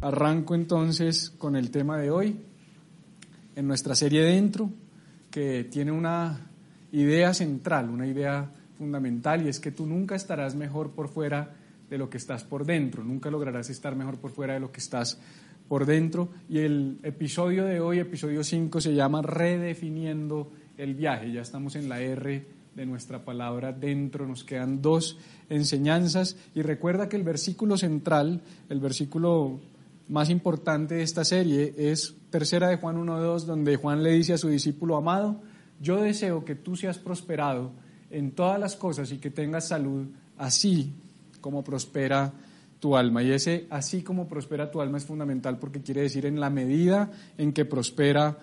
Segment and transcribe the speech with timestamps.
[0.00, 2.36] Arranco entonces con el tema de hoy,
[3.56, 4.70] en nuestra serie Dentro,
[5.30, 6.48] que tiene una
[6.92, 11.56] idea central, una idea fundamental, y es que tú nunca estarás mejor por fuera
[11.90, 14.80] de lo que estás por dentro, nunca lograrás estar mejor por fuera de lo que
[14.80, 15.18] estás
[15.68, 16.28] por dentro.
[16.48, 21.32] Y el episodio de hoy, episodio 5, se llama Redefiniendo el viaje.
[21.32, 27.08] Ya estamos en la R de nuestra palabra dentro, nos quedan dos enseñanzas y recuerda
[27.08, 29.58] que el versículo central, el versículo
[30.08, 34.38] más importante de esta serie es tercera de Juan 1.2, donde Juan le dice a
[34.38, 35.40] su discípulo amado,
[35.80, 37.72] yo deseo que tú seas prosperado
[38.10, 40.92] en todas las cosas y que tengas salud, así
[41.40, 42.32] como prospera
[42.78, 43.22] tu alma.
[43.22, 47.10] Y ese así como prospera tu alma es fundamental porque quiere decir en la medida
[47.38, 48.38] en que prospera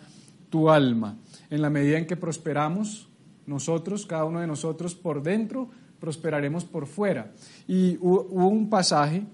[0.50, 1.18] tu alma.
[1.52, 3.10] En la medida en que prosperamos,
[3.46, 7.32] nosotros, cada uno de nosotros, por dentro, prosperaremos por fuera.
[7.68, 9.26] Y hubo un pasaje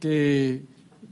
[0.00, 0.64] que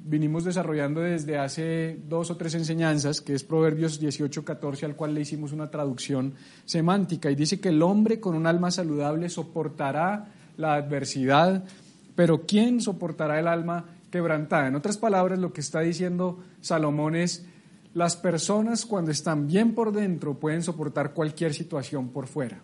[0.05, 5.15] vinimos desarrollando desde hace dos o tres enseñanzas, que es Proverbios 18, 14, al cual
[5.15, 10.33] le hicimos una traducción semántica, y dice que el hombre con un alma saludable soportará
[10.57, 11.65] la adversidad,
[12.15, 14.69] pero ¿quién soportará el alma quebrantada?
[14.69, 17.47] En otras palabras, lo que está diciendo Salomón es,
[17.95, 22.61] las personas cuando están bien por dentro pueden soportar cualquier situación por fuera,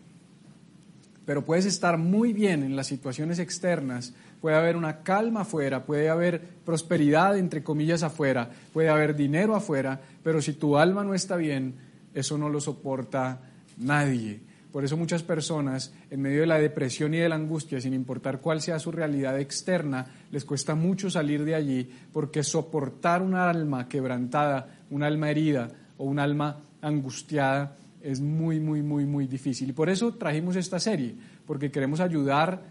[1.25, 6.09] pero puedes estar muy bien en las situaciones externas, puede haber una calma afuera, puede
[6.09, 11.37] haber prosperidad entre comillas afuera, puede haber dinero afuera, pero si tu alma no está
[11.37, 11.75] bien,
[12.15, 13.41] eso no lo soporta
[13.77, 14.41] nadie.
[14.72, 18.41] Por eso muchas personas, en medio de la depresión y de la angustia, sin importar
[18.41, 23.88] cuál sea su realidad externa, les cuesta mucho salir de allí, porque soportar una alma
[23.88, 29.71] quebrantada, un alma herida o un alma angustiada es muy, muy, muy, muy difícil.
[29.71, 31.15] Y por eso trajimos esta serie,
[31.47, 32.62] porque queremos ayudar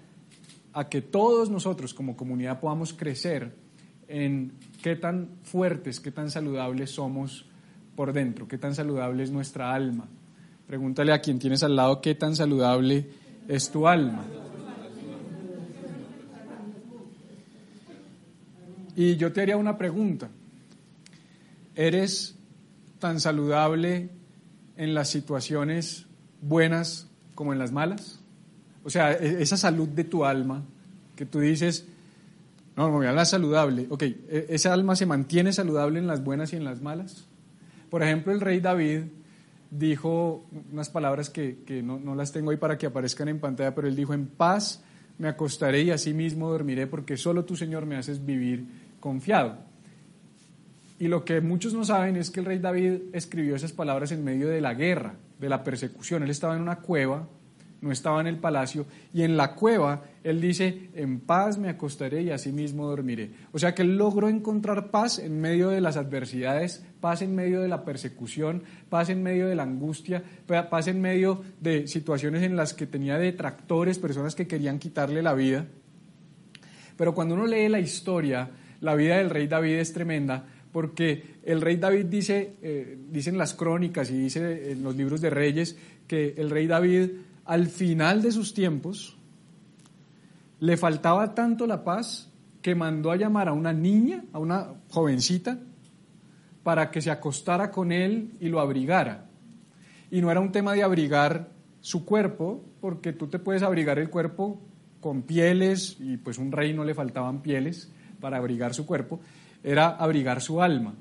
[0.74, 3.52] a que todos nosotros como comunidad podamos crecer
[4.08, 7.46] en qué tan fuertes, qué tan saludables somos
[7.96, 10.08] por dentro, qué tan saludable es nuestra alma.
[10.68, 13.10] Pregúntale a quien tienes al lado qué tan saludable
[13.48, 14.26] es tu alma.
[18.96, 20.30] Y yo te haría una pregunta.
[21.78, 22.36] ¿Eres
[22.98, 24.10] tan saludable
[24.78, 26.08] en las situaciones
[26.42, 28.20] buenas como en las malas?
[28.84, 30.66] O sea, e-, esa salud de tu alma,
[31.16, 31.86] que tú dices,
[32.76, 33.86] no, alma es saludable.
[33.92, 37.28] Ok, ¿e-, ¿esa alma se mantiene saludable en las buenas y en las malas?
[37.92, 39.04] Por ejemplo, el rey David
[39.70, 43.88] dijo unas palabras que, no, no, las tengo ahí para que aparezcan en pantalla, pero
[43.88, 44.84] él dijo, en paz
[45.20, 48.66] me acostaré y así mismo dormiré, porque solo tu Señor me haces vivir
[49.00, 49.67] confiado.
[51.00, 54.24] Y lo que muchos no saben es que el rey David escribió esas palabras en
[54.24, 56.24] medio de la guerra, de la persecución.
[56.24, 57.28] Él estaba en una cueva,
[57.82, 62.24] no estaba en el palacio, y en la cueva él dice, en paz me acostaré
[62.24, 63.30] y así mismo dormiré.
[63.52, 67.62] O sea que él logró encontrar paz en medio de las adversidades, paz en medio
[67.62, 72.56] de la persecución, paz en medio de la angustia, paz en medio de situaciones en
[72.56, 75.68] las que tenía detractores, personas que querían quitarle la vida.
[76.98, 78.50] Pero cuando uno lee la historia,
[78.82, 80.46] la vida del rey David es tremenda,
[80.78, 85.32] porque el rey David dice, eh, dicen las crónicas y dice en los libros de
[85.32, 87.14] reyes, que el rey David
[87.46, 89.18] al final de sus tiempos
[90.60, 95.58] le faltaba tanto la paz que mandó a llamar a una niña, a una jovencita,
[96.62, 99.32] para que se acostara con él y lo abrigara.
[100.12, 101.50] Y no era un tema de abrigar
[101.82, 104.62] su cuerpo, porque tú te puedes abrigar el cuerpo
[105.00, 109.20] con pieles, y pues un rey no le faltaban pieles para abrigar su cuerpo,
[109.64, 110.96] era abrigar su alma.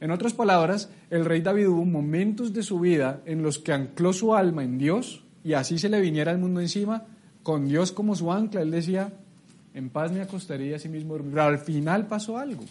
[0.00, 4.12] En otras palabras, el rey David hubo momentos de su vida en los que ancló
[4.12, 7.04] su alma en Dios y así se le viniera el mundo encima,
[7.42, 8.62] con Dios como su ancla.
[8.62, 9.12] Él decía,
[9.74, 11.16] en paz me acostaría a sí mismo.
[11.16, 12.64] Pero al final pasó algo.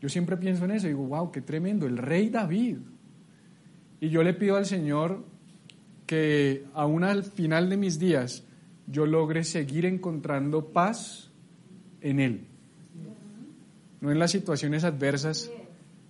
[0.00, 2.78] Yo siempre pienso en eso y digo, wow, qué tremendo, el rey David.
[4.00, 5.24] Y yo le pido al Señor
[6.04, 8.44] que aún al final de mis días
[8.86, 11.30] yo logre seguir encontrando paz
[12.00, 12.46] en Él
[14.00, 15.50] no en las situaciones adversas,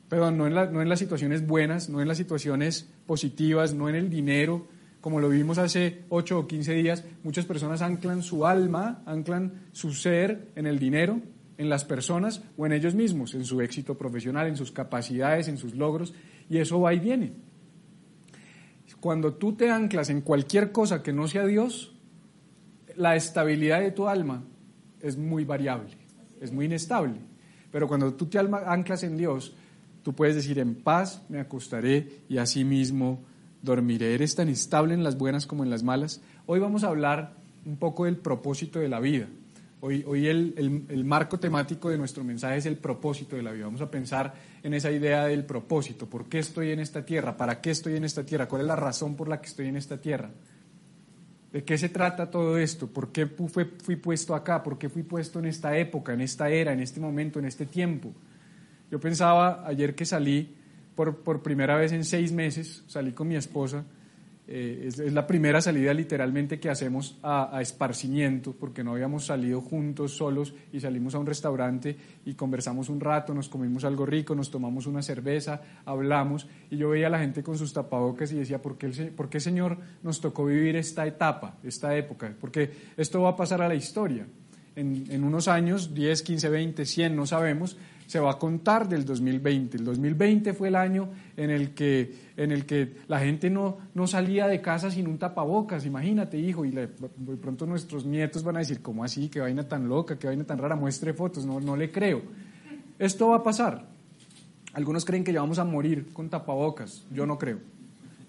[0.08, 3.94] perdón, no en, no en las situaciones buenas, no en las situaciones positivas, no en
[3.94, 4.66] el dinero,
[5.00, 9.92] como lo vimos hace 8 o 15 días, muchas personas anclan su alma, anclan su
[9.92, 11.20] ser en el dinero,
[11.58, 15.58] en las personas o en ellos mismos, en su éxito profesional, en sus capacidades, en
[15.58, 16.12] sus logros,
[16.50, 17.34] y eso va y viene.
[19.00, 21.94] Cuando tú te anclas en cualquier cosa que no sea Dios,
[22.96, 24.42] la estabilidad de tu alma
[25.00, 25.90] es muy variable,
[26.40, 27.14] es muy inestable.
[27.70, 29.54] Pero cuando tú te anclas en Dios,
[30.02, 33.20] tú puedes decir, en paz me acostaré y así mismo
[33.62, 34.14] dormiré.
[34.14, 36.20] Eres tan estable en las buenas como en las malas.
[36.46, 37.34] Hoy vamos a hablar
[37.64, 39.26] un poco del propósito de la vida.
[39.80, 43.66] Hoy, hoy el, el, marco temático de nuestro mensaje es el propósito de la vida.
[43.66, 46.06] Vamos a pensar en esa idea del propósito.
[46.06, 47.36] ¿Por qué estoy en esta tierra?
[47.36, 48.48] ¿Para qué estoy en esta tierra?
[48.48, 50.30] ¿Cuál es la razón por la que estoy en esta tierra?
[51.56, 52.86] ¿De qué se trata todo esto?
[52.86, 54.62] ¿Por qué fui, fui puesto acá?
[54.62, 57.64] ¿Por qué fui puesto en esta época, en esta era, en este momento, en este
[57.64, 58.12] tiempo?
[58.90, 60.54] Yo pensaba ayer que salí
[60.94, 63.86] por, por primera vez en seis meses, salí con mi esposa
[64.48, 70.16] eh, es, la primera salida literalmente que hacemos a, esparcimiento, porque no habíamos salido juntos,
[70.16, 74.50] solos, y salimos a un restaurante y conversamos un rato, nos comimos algo rico, nos
[74.50, 78.62] tomamos una cerveza, hablamos, y yo veía a la gente con sus tapabocas y decía,
[78.62, 82.32] ¿por qué, ¿por qué Señor nos tocó vivir esta etapa, esta época?
[82.40, 84.26] Porque esto va a pasar a la historia.
[84.76, 89.04] En, en unos años, 10, 15, 20, 100, no sabemos, se va a contar del
[89.04, 89.78] 2020.
[89.78, 94.06] El 2020 fue el año en el que, en el que la gente no, no
[94.06, 98.58] salía de casa sin un tapabocas, imagínate, hijo, y de pronto nuestros nietos van a
[98.60, 99.28] decir, ¿cómo así?
[99.28, 100.18] ¿Qué vaina tan loca?
[100.18, 100.76] ¿Qué vaina tan rara?
[100.76, 102.22] Muestre fotos, no, no le creo.
[102.98, 103.84] Esto va a pasar.
[104.72, 107.58] Algunos creen que ya vamos a morir con tapabocas, yo no creo.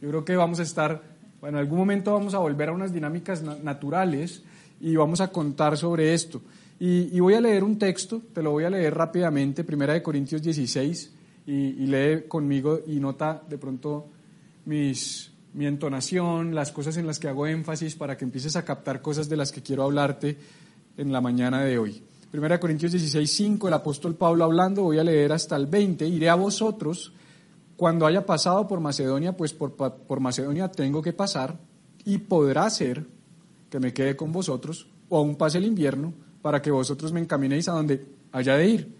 [0.02, 1.02] Yo creo que vamos a estar,
[1.42, 4.44] bueno, en algún momento vamos a volver a unas dinámicas naturales
[4.80, 6.42] y vamos a contar sobre esto.
[6.80, 10.44] Y, voy a leer un texto, te lo voy a leer rápidamente, Primera de Corintios
[10.44, 11.12] 16,
[11.48, 14.08] y, lee conmigo y nota de pronto
[14.66, 19.02] mis, mi entonación, las cosas en las que hago énfasis para que empieces a captar
[19.02, 20.38] cosas de las que quiero hablarte
[20.98, 22.04] en la mañana de hoy.
[22.30, 26.06] Primera de Corintios 16, 5, el apóstol Pablo hablando, voy a leer hasta el 20,
[26.08, 27.12] iré a vosotros
[27.76, 31.58] cuando haya pasado por Macedonia, pues por, por Macedonia tengo que pasar
[32.06, 33.08] y podrá ser
[33.72, 37.68] que me quede con vosotros o aún pase el invierno para que vosotros me encaminéis
[37.68, 38.96] a donde haya de ir.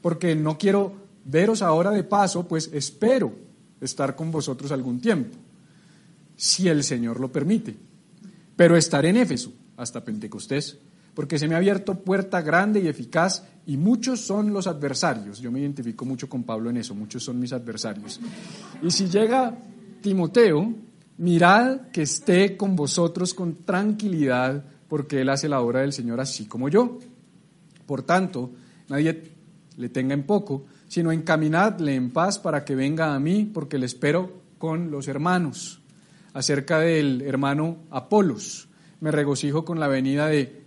[0.00, 0.94] Porque no quiero
[1.26, 3.34] veros ahora de paso, pues espero
[3.82, 5.36] estar con vosotros algún tiempo,
[6.38, 7.76] si el Señor lo permite.
[8.56, 10.78] Pero estaré en Éfeso hasta Pentecostés,
[11.12, 15.38] porque se me ha abierto puerta grande y eficaz y muchos son los adversarios.
[15.38, 18.18] Yo me identifico mucho con Pablo en eso, muchos son mis adversarios.
[18.82, 19.54] Y si llega
[20.00, 20.72] Timoteo,
[21.18, 26.46] mirad que esté con vosotros con tranquilidad porque Él hace la obra del Señor así
[26.46, 26.98] como yo.
[27.86, 28.50] Por tanto,
[28.88, 29.32] nadie
[29.76, 33.86] le tenga en poco, sino encaminadle en paz para que venga a mí, porque le
[33.86, 35.80] espero con los hermanos.
[36.32, 38.68] Acerca del hermano Apolos,
[39.00, 40.62] me regocijo con la venida de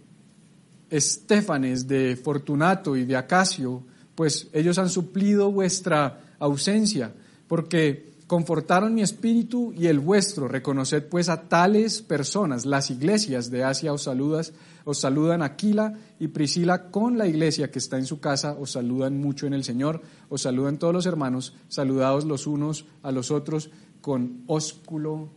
[0.90, 3.84] Estefanes, de Fortunato y de Acacio,
[4.16, 7.14] pues ellos han suplido vuestra ausencia,
[7.48, 10.48] porque confortaron mi espíritu y el vuestro.
[10.48, 12.68] Reconoced pues a tales personas.
[12.68, 14.54] Las iglesias de Asia os, saludas,
[14.86, 18.54] os saludan Aquila y Priscila con la iglesia que está en su casa.
[18.54, 20.04] Os saludan mucho en el Señor.
[20.30, 21.56] Os saludan todos los hermanos.
[21.70, 25.30] Saludados los unos a los otros con ósculo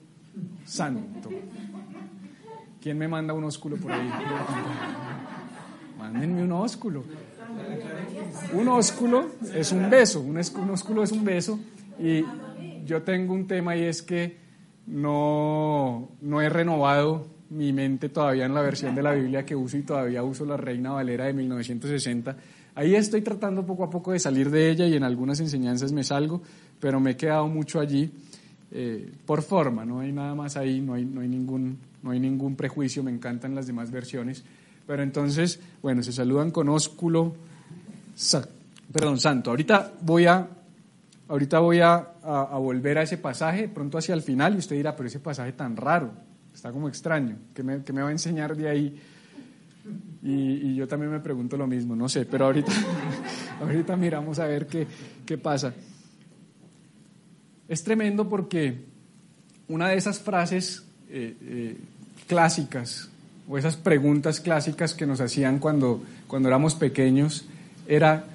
[0.66, 1.30] santo.
[2.78, 4.10] ¿Quién me manda un ósculo por ahí?
[5.98, 7.04] Mándenme un ósculo.
[8.52, 11.58] Un ósculo es un beso, un ósculo es un beso
[11.98, 12.22] y
[12.84, 14.36] yo tengo un tema y es que
[14.86, 19.76] no, no he renovado mi mente todavía en la versión de la Biblia que uso
[19.76, 22.36] y todavía uso la Reina Valera de 1960.
[22.74, 26.02] Ahí estoy tratando poco a poco de salir de ella y en algunas enseñanzas me
[26.02, 26.42] salgo,
[26.80, 28.10] pero me he quedado mucho allí
[28.70, 32.20] eh, por forma, no hay nada más ahí, no hay, no, hay ningún, no hay
[32.20, 34.42] ningún prejuicio, me encantan las demás versiones.
[34.86, 37.34] Pero entonces, bueno, se saludan con ósculo,
[38.90, 39.50] perdón, santo.
[39.50, 40.48] Ahorita voy a
[41.32, 41.96] Ahorita voy a,
[42.58, 45.78] volver a ese pasaje, pronto hacia el final, y usted dirá, pero ese pasaje tan
[45.78, 46.10] raro,
[46.52, 49.00] está como extraño, ¿qué me, va a enseñar de ahí?
[50.22, 52.70] Y, yo también me pregunto lo mismo, no sé, pero ahorita,
[53.62, 54.86] ahorita miramos a ver qué,
[55.24, 55.72] qué pasa.
[57.66, 58.84] Es tremendo porque
[59.68, 61.76] una de esas frases eh, eh,
[62.28, 63.08] clásicas
[63.48, 67.46] o esas preguntas clásicas que nos hacían cuando, cuando éramos pequeños
[67.88, 68.26] era,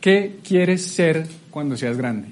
[0.00, 2.28] ¿qué quieres ser cuando seas grande?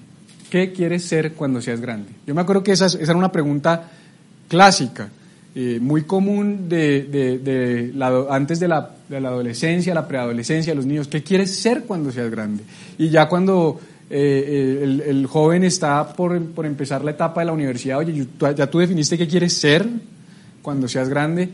[0.50, 2.10] ¿Qué quieres ser cuando seas grande?
[2.26, 3.90] Yo me acuerdo que esa, era una pregunta
[4.48, 5.08] clásica,
[5.54, 7.92] eh, muy común de,
[8.30, 11.08] antes de la, adolescencia, la preadolescencia, los niños.
[11.08, 12.62] ¿Qué quieres ser cuando seas grande?
[12.96, 17.52] Y ya cuando eh, el, el, joven está por, por, empezar la etapa de la
[17.52, 19.86] universidad, oye, ya tú definiste qué quieres ser
[20.62, 21.48] cuando seas grande,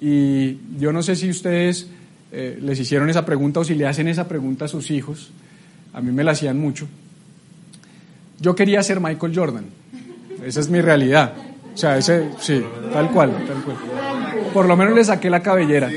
[0.00, 1.88] y yo no sé si ustedes
[2.30, 5.30] eh, les hicieron esa pregunta o si le hacen esa pregunta a sus hijos,
[5.98, 6.86] a mí me la hacían mucho.
[8.38, 9.64] Yo quería ser Michael Jordan,
[10.44, 11.32] esa es mi realidad.
[11.74, 13.76] O sea, ese, sí, tal cual, tal cual.
[14.54, 15.90] Por lo menos le saqué la cabellera.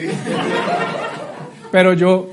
[1.72, 2.32] Pero yo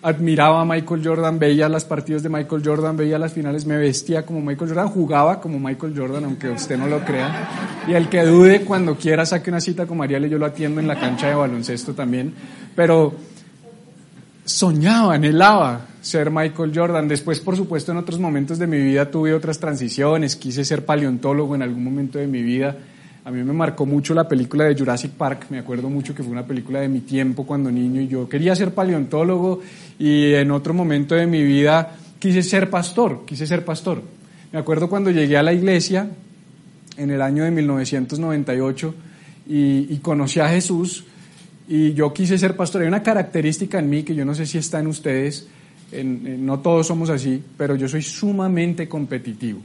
[0.00, 4.24] admiraba a Michael Jordan, veía los partidos de Michael Jordan, veía las finales, me vestía
[4.24, 7.84] como Michael Jordan, jugaba como Michael Jordan, aunque usted no lo crea.
[7.86, 10.88] Y el que dude cuando quiera saque una cita con Mariale, yo lo atiendo en
[10.88, 12.32] la cancha de baloncesto también.
[12.74, 13.12] Pero
[14.46, 17.08] soñaba, anhelaba ser Michael Jordan.
[17.08, 21.54] Después, por supuesto, en otros momentos de mi vida tuve otras transiciones, quise ser paleontólogo
[21.54, 22.76] en algún momento de mi vida.
[23.24, 26.32] A mí me marcó mucho la película de Jurassic Park, me acuerdo mucho que fue
[26.32, 29.60] una película de mi tiempo cuando niño y yo quería ser paleontólogo
[29.96, 34.02] y en otro momento de mi vida quise ser pastor, quise ser pastor.
[34.52, 36.08] Me acuerdo cuando llegué a la iglesia
[36.96, 38.94] en el año de 1998
[39.48, 41.04] y, conocí a Jesús
[41.68, 42.82] y yo quise ser pastor.
[42.82, 45.48] Hay una característica en mí que yo no sé si está en ustedes,
[45.92, 49.60] no todos somos así, pero yo soy sumamente competitivo.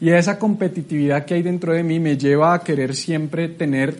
[0.00, 3.96] Y esa competitividad que hay dentro de mí me lleva a querer siempre tener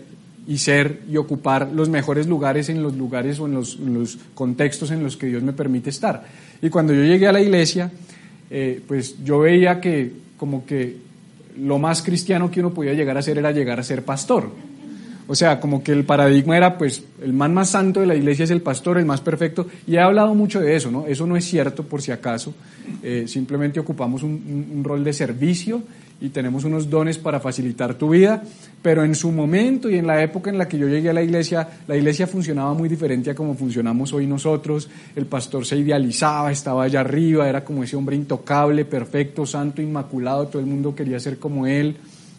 [0.46, 5.02] y ser y ocupar los mejores lugares en los lugares o en los, contextos en
[5.02, 6.24] los que Dios me permite estar.
[6.62, 7.90] Y cuando yo llegué a la iglesia,
[8.50, 10.96] eh, pues yo veía que como que
[11.58, 14.50] lo más cristiano que uno podía llegar a ser era llegar a ser pastor.
[15.28, 18.44] O sea, como que el paradigma era, pues, el man más santo de la iglesia
[18.44, 21.06] es el pastor, el más perfecto, y he hablado mucho de eso, ¿no?
[21.06, 22.54] Eso no es cierto, por si acaso,
[23.02, 25.82] eh, simplemente ocupamos un, rol de servicio
[26.20, 28.42] y tenemos unos dones para facilitar tu vida,
[28.80, 31.22] pero en su momento y en la época en la que yo llegué a la
[31.22, 36.52] iglesia, la iglesia funcionaba muy diferente a como funcionamos hoy nosotros, el pastor se idealizaba,
[36.52, 41.18] estaba allá arriba, era como ese hombre intocable, perfecto, santo, inmaculado, todo el mundo quería
[41.18, 41.96] ser como él,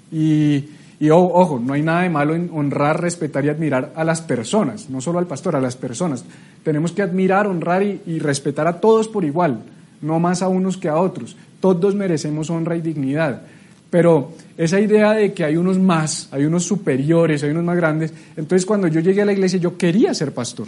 [0.10, 0.63] y
[1.00, 4.89] y ojo, no hay nada de malo en honrar, respetar y admirar a las personas,
[4.89, 6.25] no solo al pastor, a las personas.
[6.63, 9.62] Tenemos que admirar, honrar y, respetar a todos por igual,
[10.01, 11.36] no más a unos que a otros.
[11.60, 13.44] Todos merecemos honra y dignidad.
[13.92, 18.12] Pero esa idea de que hay unos más, hay unos superiores, hay unos más grandes,
[18.36, 20.68] entonces cuando yo llegué a la iglesia yo quería ser pastor.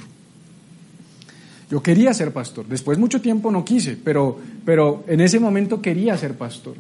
[1.72, 2.66] Yo quería ser pastor.
[2.68, 6.76] Después mucho tiempo no quise, pero, pero en ese momento quería ser pastor.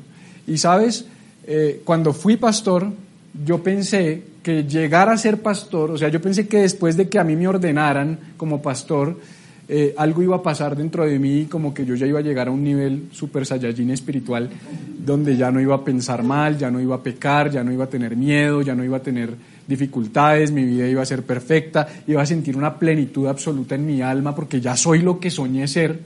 [0.48, 1.06] Y sabes,
[1.46, 2.92] eh, cuando fui pastor,
[3.46, 7.20] yo pensé que llegar a ser pastor, o sea, yo pensé que después de que
[7.20, 9.18] a mí me ordenaran como pastor,
[9.72, 12.48] eh, algo iba a pasar dentro de mí, como que yo ya iba a llegar
[12.48, 14.50] a un nivel super saiyajin espiritual,
[14.98, 17.84] donde ya no iba a pensar mal, ya no iba a pecar, ya no iba
[17.84, 19.30] a tener miedo, ya no iba a tener
[19.68, 24.02] dificultades, mi vida iba a ser perfecta, iba a sentir una plenitud absoluta en mi
[24.02, 26.00] alma, porque ya soy lo que soñé ser.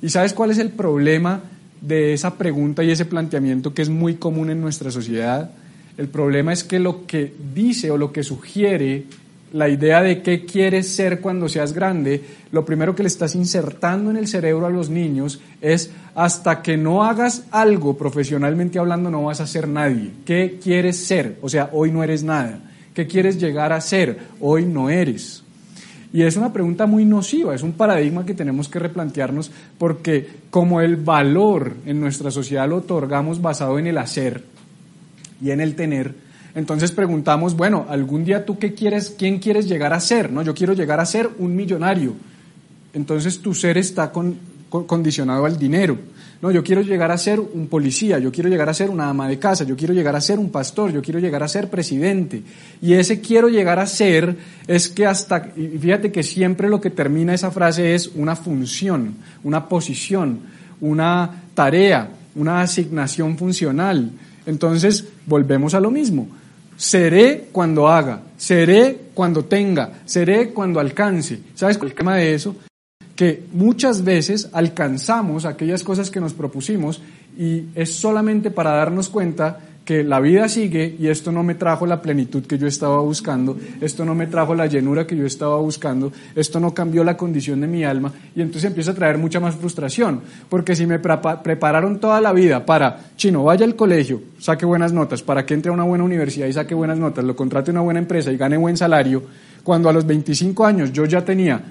[0.00, 1.42] ¿Y sabes cuál es el problema
[1.82, 5.50] de esa pregunta y ese planteamiento que es muy común en nuestra sociedad?
[5.98, 9.04] El problema es que lo que dice o lo que sugiere
[9.52, 14.10] la idea de qué quieres ser cuando seas grande, lo primero que le estás insertando
[14.10, 19.24] en el cerebro a los niños es hasta que no hagas algo profesionalmente hablando no
[19.24, 20.12] vas a ser nadie.
[20.24, 21.38] ¿Qué quieres ser?
[21.42, 22.60] O sea, hoy no eres nada.
[22.94, 24.18] ¿Qué quieres llegar a ser?
[24.40, 25.42] Hoy no eres.
[26.12, 30.80] Y es una pregunta muy nociva, es un paradigma que tenemos que replantearnos porque como
[30.80, 34.42] el valor en nuestra sociedad lo otorgamos basado en el hacer,
[35.40, 36.14] y en el tener,
[36.54, 40.42] entonces preguntamos, bueno, algún día tú qué quieres, quién quieres llegar a ser, ¿no?
[40.42, 42.14] Yo quiero llegar a ser un millonario.
[42.92, 44.10] Entonces tu ser está
[44.68, 45.98] condicionado al dinero.
[46.40, 49.28] No, yo quiero llegar a ser un policía, yo quiero llegar a ser una ama
[49.28, 52.42] de casa, yo quiero llegar a ser un pastor, yo quiero llegar a ser presidente.
[52.80, 56.90] Y ese quiero llegar a ser es que hasta, y fíjate que siempre lo que
[56.90, 60.40] termina esa frase es una función, una posición,
[60.80, 64.10] una tarea, una asignación funcional.
[64.48, 66.26] Entonces, volvemos a lo mismo.
[66.74, 71.38] Seré cuando haga, seré cuando tenga, seré cuando alcance.
[71.54, 72.56] ¿Sabes cuál es el tema de eso?
[73.14, 77.02] Que muchas veces alcanzamos aquellas cosas que nos propusimos
[77.38, 81.86] y es solamente para darnos cuenta que la vida sigue y esto no me trajo
[81.86, 85.56] la plenitud que yo estaba buscando, esto no me trajo la llenura que yo estaba
[85.56, 89.40] buscando, esto no cambió la condición de mi alma y entonces empieza a traer mucha
[89.40, 94.66] más frustración, porque si me prepararon toda la vida para, chino, vaya al colegio, saque
[94.66, 97.70] buenas notas, para que entre a una buena universidad y saque buenas notas, lo contrate
[97.70, 99.22] una buena empresa y gane buen salario,
[99.64, 101.62] cuando a los 25 años yo ya tenía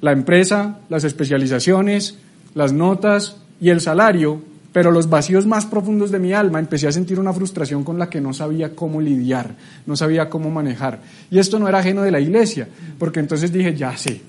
[0.00, 2.16] la empresa, las especializaciones,
[2.54, 6.92] las notas y el salario, pero los vacíos más profundos de mi alma empecé a
[6.92, 9.54] sentir una frustración con la que no sabía cómo lidiar,
[9.86, 10.98] no sabía cómo manejar.
[11.30, 12.66] Y esto no era ajeno de la iglesia,
[12.98, 14.20] porque entonces dije, ya sé,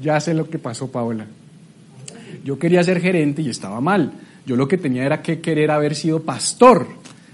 [0.00, 1.26] ya sé lo que pasó, Paola.
[2.44, 4.12] Yo quería ser gerente y estaba mal.
[4.46, 6.86] Yo lo que tenía era que querer haber sido pastor.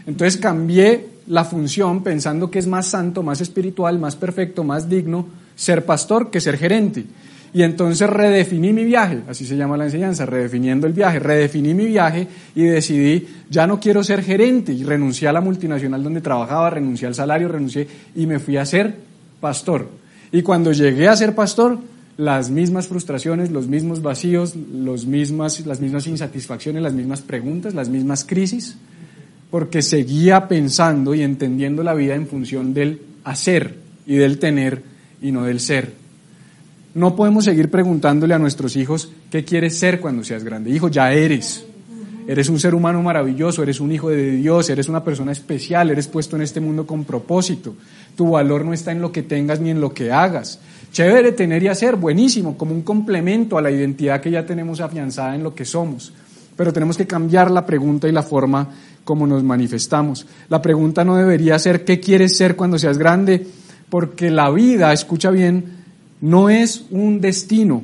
[0.07, 5.26] Entonces cambié la función pensando que es más santo, más espiritual, más perfecto, más digno
[5.59, 7.05] ser pastor que ser gerente.
[7.53, 11.19] Y entonces redefiní mi viaje, así se llama la enseñanza, redefiniendo el viaje.
[11.19, 14.73] Redefiní mi viaje y decidí, ya no quiero ser gerente.
[14.73, 18.65] Y renuncié a la multinacional donde trabajaba, renuncié al salario, renuncié y me fui a
[18.65, 18.95] ser
[19.41, 19.88] pastor.
[20.31, 21.79] Y cuando llegué a ser pastor,
[22.17, 27.88] las mismas frustraciones, los mismos vacíos, los mismas, las mismas insatisfacciones, las mismas preguntas, las
[27.88, 28.77] mismas crisis,
[29.50, 33.75] porque seguía pensando y entendiendo la vida en función del hacer
[34.07, 35.95] y del tener y no del ser.
[36.95, 40.71] No podemos seguir preguntándole a nuestros hijos qué quieres ser cuando seas grande.
[40.71, 41.65] Hijo, ya eres.
[42.27, 46.09] Eres un ser humano maravilloso, eres un hijo de Dios, eres una persona especial, eres
[46.09, 47.75] puesto en este mundo con propósito.
[48.17, 50.61] Tu valor no está en lo que tengas ni en lo que hagas.
[50.93, 55.35] Chévere tener y hacer, buenísimo, como un complemento a la identidad que ya tenemos afianzada
[55.35, 56.13] en lo que somos.
[56.55, 58.69] Pero tenemos que cambiar la pregunta y la forma
[59.05, 60.27] como nos manifestamos.
[60.51, 63.47] La pregunta no debería ser ¿qué quieres ser cuando seas grande?
[63.90, 65.64] Porque la vida, escucha bien,
[66.21, 67.83] no es un destino.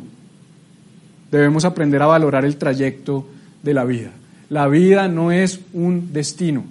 [1.30, 3.26] Debemos aprender a valorar el trayecto
[3.62, 4.10] de la vida.
[4.50, 6.64] La vida no es un destino.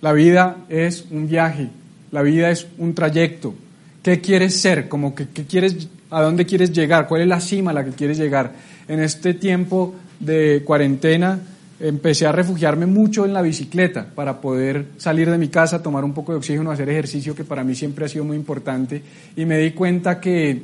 [0.00, 1.70] La vida es un viaje,
[2.12, 3.54] la vida es un trayecto.
[4.02, 4.88] ¿Qué quieres ser?
[4.88, 7.08] Como que, ¿qué quieres, ¿A dónde quieres llegar?
[7.08, 8.52] ¿Cuál es la cima a la que quieres llegar?
[8.86, 11.40] En este tiempo de cuarentena
[11.80, 16.12] empecé a refugiarme mucho en la bicicleta para poder salir de mi casa, tomar un
[16.12, 19.02] poco de oxígeno, hacer ejercicio, que para mí siempre ha sido muy importante.
[19.36, 20.62] Y me di cuenta que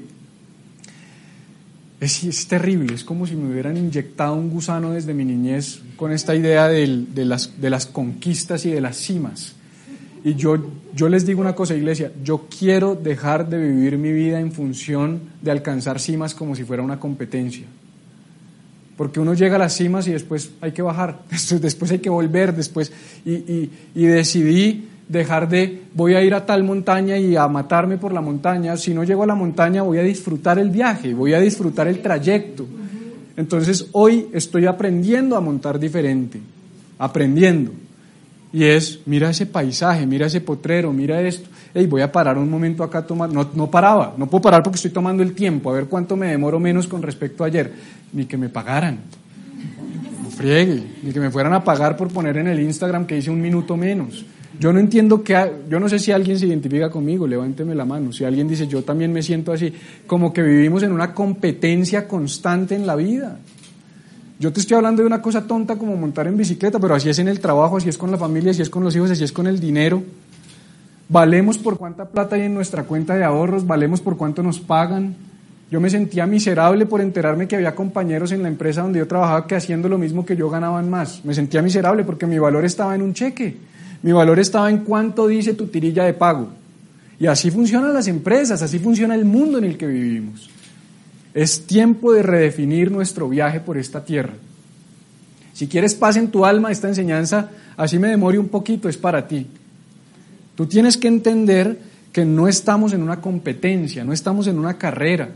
[2.00, 6.35] es, terrible, es como si me hubieran inyectado un gusano desde mi niñez con esta
[6.35, 9.54] idea de, las, de las conquistas y de las cimas.
[10.25, 10.56] Y yo,
[10.94, 15.21] yo les digo una cosa, iglesia, yo quiero dejar de vivir mi vida en función
[15.42, 17.66] de alcanzar cimas como si fuera una competencia
[18.96, 21.22] porque uno llega a las cimas y después hay que bajar,
[21.60, 22.92] después hay que volver, después,
[23.24, 28.20] y, decidí dejar de, voy a ir a tal montaña y a matarme por la
[28.20, 31.88] montaña, si no llego a la montaña voy a disfrutar el viaje, voy a disfrutar
[31.88, 32.66] el trayecto.
[33.36, 36.40] Entonces hoy estoy aprendiendo a montar diferente,
[36.98, 37.72] aprendiendo.
[38.52, 41.48] Y es, mira ese paisaje, mira ese potrero, mira esto.
[41.76, 43.32] Hey, voy a parar un momento acá a tomar.
[43.32, 46.28] No, no paraba, no puedo parar porque estoy tomando el tiempo, a ver cuánto me
[46.28, 47.72] demoro menos con respecto a ayer
[48.12, 49.00] ni que me pagaran.
[50.22, 53.28] No friegue, ni que me fueran a pagar por poner en el Instagram que hice
[53.28, 54.24] un minuto menos.
[54.60, 55.34] Yo no entiendo que,
[55.68, 58.12] yo no sé si alguien se identifica conmigo, levánteme la mano.
[58.12, 59.72] Si alguien dice, yo también me siento así,
[60.06, 63.40] como que vivimos en una competencia constante en la vida.
[64.38, 67.18] Yo te estoy hablando de una cosa tonta como montar en bicicleta, pero así es
[67.18, 69.32] en el trabajo, así es con la familia, así es con los hijos, así es
[69.32, 70.04] con el dinero.
[71.08, 75.14] Valemos por cuánta plata hay en nuestra cuenta de ahorros, valemos por cuánto nos pagan,
[75.74, 79.46] yo me sentía miserable por enterarme que había compañeros en la empresa donde yo trabajaba
[79.46, 81.24] que haciendo lo mismo que yo ganaban más.
[81.24, 83.56] Me sentía miserable porque mi valor estaba en un cheque.
[84.02, 86.48] Mi valor estaba en cuánto dice tu tirilla de pago.
[87.18, 90.48] Y así funcionan las empresas, así funciona el mundo en el que vivimos.
[91.32, 94.34] Es tiempo de redefinir nuestro viaje por esta tierra.
[95.54, 99.26] Si quieres paz en tu alma, esta enseñanza, así me demore un poquito, es para
[99.26, 99.48] ti.
[100.54, 101.78] Tú tienes que entender
[102.12, 105.30] que no estamos en una competencia, no estamos en una carrera.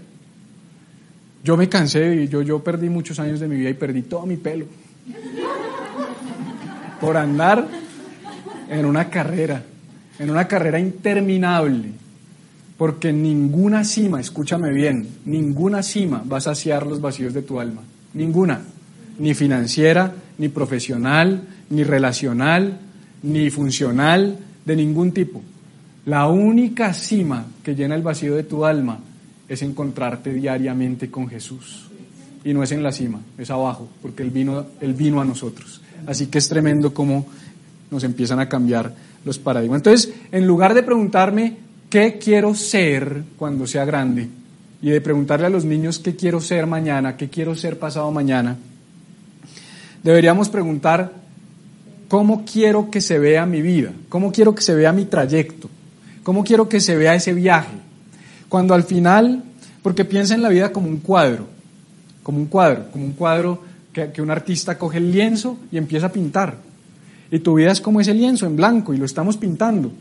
[1.43, 4.37] Yo me cansé yo, yo perdí muchos años de mi vida y perdí todo mi
[4.37, 4.67] pelo.
[7.01, 7.67] Por andar
[8.71, 9.63] en una carrera,
[10.19, 11.91] en una carrera interminable.
[12.77, 17.83] Porque ninguna cima, escúchame bien, ninguna cima va a saciar los vacíos de tu alma.
[18.15, 18.61] Ninguna.
[19.19, 22.79] Ni financiera, ni profesional, ni relacional,
[23.25, 25.43] ni funcional, de ningún tipo.
[26.05, 29.01] La única cima que llena el vacío de tu alma
[29.49, 31.89] es encontrarte diariamente con Jesús.
[32.45, 35.81] Y no es en la cima, es abajo, porque Él vino, él vino a nosotros.
[36.07, 37.27] Así que es tremendo cómo
[37.91, 39.79] nos empiezan a cambiar los paradigmas.
[39.79, 41.57] Entonces, en lugar de preguntarme
[41.91, 44.29] qué quiero ser cuando sea grande,
[44.81, 48.57] y de preguntarle a los niños qué quiero ser mañana, qué quiero ser pasado mañana,
[50.05, 51.13] deberíamos preguntar
[52.09, 55.69] cómo quiero que se vea mi vida, cómo quiero que se vea mi trayecto,
[56.23, 57.77] cómo quiero que se vea ese viaje,
[58.49, 59.45] cuando al final,
[59.83, 61.47] porque piensa en la vida como un cuadro,
[62.23, 66.13] como un cuadro, como un cuadro que, un artista coge el lienzo y empieza a
[66.13, 66.57] pintar.
[67.31, 69.93] Y tu vida es como ese lienzo en blanco y lo estamos pintando.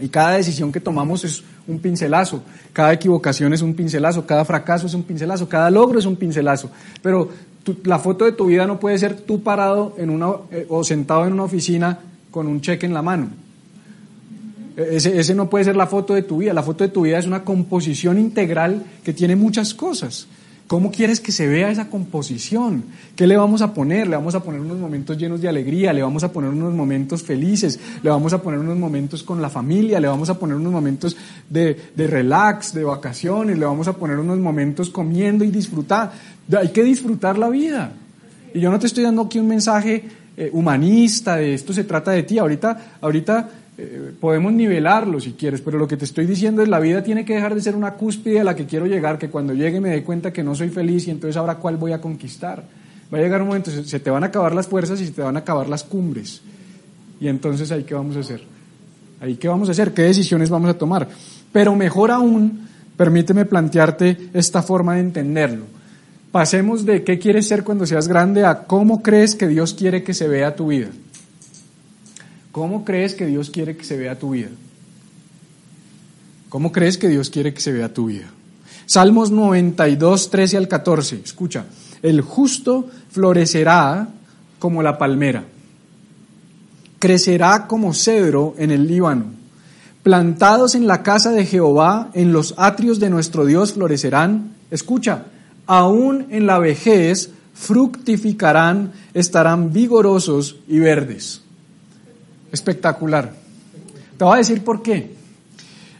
[0.00, 4.86] Y cada decisión que tomamos es un pincelazo, cada equivocación es un pincelazo, cada fracaso
[4.86, 6.70] es un pincelazo, cada logro es un pincelazo.
[7.02, 7.30] Pero
[7.84, 11.26] la foto de tu vida no puede ser tú parado en una, eh, o sentado
[11.26, 11.98] en una oficina
[12.30, 13.28] con un cheque en la mano.
[14.76, 16.54] Ese, no puede ser la foto de tu vida.
[16.54, 20.26] La foto de tu vida es una composición integral que tiene muchas cosas.
[20.66, 22.84] ¿Cómo quieres que se vea esa composición?
[23.16, 24.06] ¿Qué le vamos a poner?
[24.06, 27.24] Le vamos a poner unos momentos llenos de alegría, le vamos a poner unos momentos
[27.24, 30.72] felices, le vamos a poner unos momentos con la familia, le vamos a poner unos
[30.72, 31.16] momentos
[31.48, 36.12] de, relax, de vacaciones, le vamos a poner unos momentos comiendo y disfrutar.
[36.58, 37.92] Hay que disfrutar la vida.
[38.54, 40.04] Y yo no te estoy dando aquí un mensaje
[40.36, 42.38] eh, humanista de esto se trata de ti.
[42.38, 46.80] Ahorita, ahorita eh, podemos nivelarlo si quieres, pero lo que te estoy diciendo es la
[46.80, 49.54] vida tiene que dejar de ser una cúspide a la que quiero llegar, que cuando
[49.54, 52.64] llegue me dé cuenta que no soy feliz y entonces ahora cuál voy a conquistar.
[53.12, 55.20] Va a llegar un momento, se te van a acabar las fuerzas y se te
[55.22, 56.40] van a acabar las cumbres.
[57.20, 58.42] Y entonces ahí qué vamos a hacer?
[59.20, 59.92] Ahí qué vamos a hacer?
[59.92, 61.06] ¿Qué decisiones vamos a tomar?
[61.52, 65.79] Pero mejor aún, permíteme plantearte esta forma de entenderlo.
[66.32, 70.14] Pasemos de qué quieres ser cuando seas grande a cómo crees que Dios quiere que
[70.14, 70.88] se vea tu vida.
[72.52, 74.48] ¿Cómo crees que Dios quiere que se vea tu vida?
[76.48, 78.26] ¿Cómo crees que Dios quiere que se vea tu vida?
[78.86, 81.20] Salmos 92, 13 al 14.
[81.24, 81.64] Escucha,
[82.02, 84.08] el justo florecerá
[84.58, 85.44] como la palmera,
[86.98, 89.26] crecerá como cedro en el Líbano.
[90.02, 94.54] Plantados en la casa de Jehová, en los atrios de nuestro Dios florecerán.
[94.70, 95.26] Escucha,
[95.72, 101.42] aún en la vejez fructificarán, estarán vigorosos y verdes
[102.50, 103.32] espectacular.
[104.16, 105.14] Te voy a decir por qué.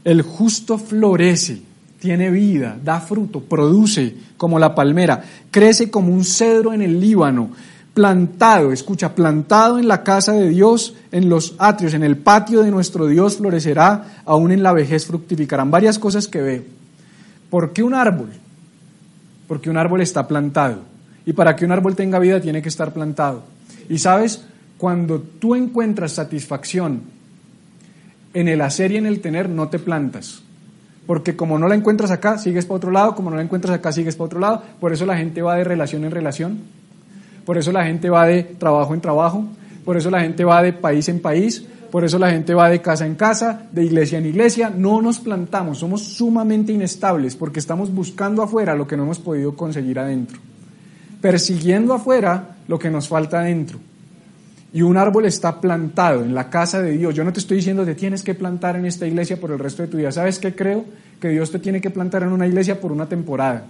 [0.03, 1.63] El justo florece,
[2.01, 7.51] tiene vida, da fruto, produce como la palmera, crece como un cedro en el Líbano,
[7.95, 12.73] plantado, escucha, plantado en la casa de Dios, en los atrios, en el patio de
[12.73, 15.71] nuestro Dios florecerá, aún en la vejez fructificarán.
[15.71, 16.63] Varias cosas que veo.
[17.51, 18.31] ¿Por qué un árbol?
[19.51, 20.79] Porque un árbol está plantado.
[21.27, 23.43] Y para que un árbol tenga vida tiene que estar plantado.
[23.89, 24.45] Y sabes,
[24.79, 27.01] cuando tú encuentras satisfacción
[28.33, 30.45] en el hacer y en el tener, no te plantas.
[31.05, 33.91] Porque como no la encuentras acá, sigues para otro lado, como no la encuentras acá,
[33.91, 34.63] sigues para otro lado.
[34.79, 36.61] Por eso la gente va de relación en relación.
[37.45, 39.49] Por eso la gente va de trabajo en trabajo.
[39.85, 41.65] Por eso la gente va de país en país.
[41.91, 44.71] Por eso la gente va de casa en casa, de iglesia en iglesia.
[44.71, 49.55] No nos plantamos, somos sumamente inestables porque estamos buscando afuera lo que no hemos podido
[49.55, 50.39] conseguir adentro.
[51.21, 53.79] Persiguiendo afuera lo que nos falta adentro
[54.73, 57.85] y un árbol está plantado en la casa de Dios, yo no te estoy diciendo
[57.85, 60.13] que tienes que plantar en esta iglesia por el resto de tu vida.
[60.13, 60.85] ¿Sabes qué creo?
[61.21, 63.65] Que Dios te tiene que plantar en una iglesia por una temporada.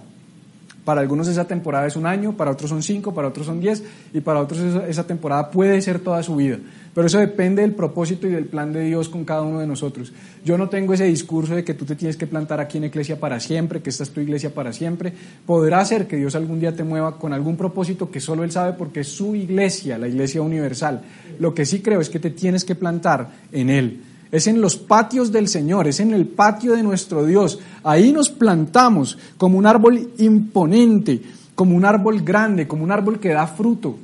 [0.85, 3.83] Para algunos esa temporada es un año, para otros son cinco, para otros son diez
[4.13, 6.57] y para otros esa, temporada puede ser toda su vida.
[6.93, 10.11] Pero eso depende del propósito y del plan de Dios con cada uno de nosotros.
[10.43, 13.19] Yo no tengo ese discurso de que tú te tienes que plantar aquí en iglesia
[13.19, 15.13] para siempre, que esta es tu iglesia para siempre.
[15.45, 18.73] Podrá ser que Dios algún día te mueva con algún propósito que solo Él sabe
[18.73, 21.01] porque es su iglesia, la iglesia universal.
[21.39, 24.01] Lo que sí creo es que te tienes que plantar en Él
[24.31, 27.59] es en los patios del Señor, es en el patio de nuestro Dios.
[27.83, 31.21] Ahí nos plantamos como un árbol imponente,
[31.53, 33.97] como un árbol grande, como un árbol que da fruto.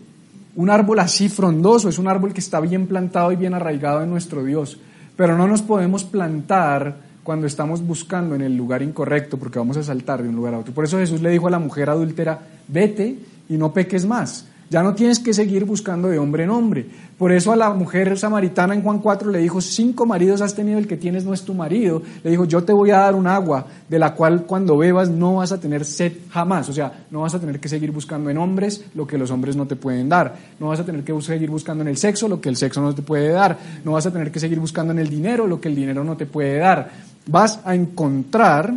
[0.57, 4.09] Un árbol así frondoso, es un árbol que está bien plantado y bien arraigado en
[4.09, 4.79] nuestro Dios.
[5.15, 9.83] Pero no nos podemos plantar cuando estamos buscando en el lugar incorrecto, porque vamos a
[9.83, 10.73] saltar de un lugar a otro.
[10.73, 14.47] Por eso Jesús le dijo a la mujer adúltera, vete y no peques más.
[14.69, 16.86] Ya no tienes que seguir buscando de hombre en hombre.
[17.17, 20.77] Por eso a la mujer samaritana en Juan 4 le dijo, cinco maridos has tenido,
[20.77, 22.01] el que tienes no es tu marido.
[22.21, 25.36] Le dijo, yo te voy a dar un agua de la cual cuando bebas no
[25.36, 26.67] vas a tener sed jamás.
[26.67, 29.56] O sea, no vas a tener que seguir buscando en hombres lo que los hombres
[29.56, 30.36] no te pueden dar.
[30.60, 32.93] No vas a tener que seguir buscando en el sexo lo que el sexo no
[32.93, 33.58] te puede dar.
[33.86, 36.17] No vas a tener que seguir buscando en el dinero lo que el dinero no
[36.17, 36.91] te puede dar.
[37.25, 38.73] Vas a encontrar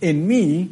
[0.00, 0.70] en mí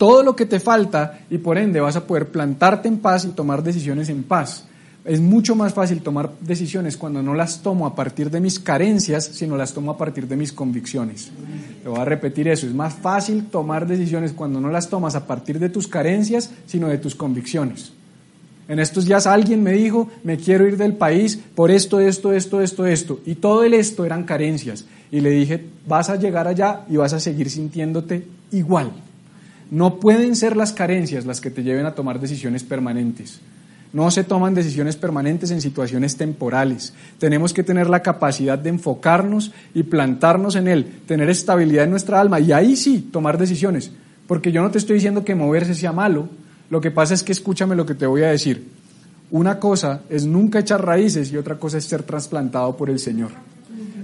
[0.00, 3.32] todo lo que te falta y por ende vas a poder plantarte en paz y
[3.32, 4.64] tomar decisiones en paz.
[5.04, 9.22] Es mucho más fácil tomar decisiones cuando no las tomo a partir de mis carencias,
[9.26, 11.30] sino las tomo a partir de mis convicciones.
[11.84, 15.26] Le voy a repetir eso, es más fácil tomar decisiones cuando no las tomas a
[15.26, 17.92] partir de tus carencias, sino de tus convicciones.
[18.68, 22.62] En estos días alguien me dijo, me quiero ir del país por esto, esto, esto,
[22.62, 23.20] esto, esto.
[23.26, 24.86] Y todo el esto eran carencias.
[25.10, 28.92] Y le dije, vas a llegar allá y vas a seguir sintiéndote igual.
[29.70, 33.40] No pueden ser las carencias las que te lleven a tomar decisiones permanentes.
[33.92, 36.92] No se toman decisiones permanentes en situaciones temporales.
[37.18, 42.20] Tenemos que tener la capacidad de enfocarnos y plantarnos en Él, tener estabilidad en nuestra
[42.20, 43.90] alma y ahí sí tomar decisiones.
[44.28, 46.28] Porque yo no te estoy diciendo que moverse sea malo.
[46.68, 48.64] Lo que pasa es que escúchame lo que te voy a decir.
[49.32, 53.30] Una cosa es nunca echar raíces y otra cosa es ser trasplantado por el Señor.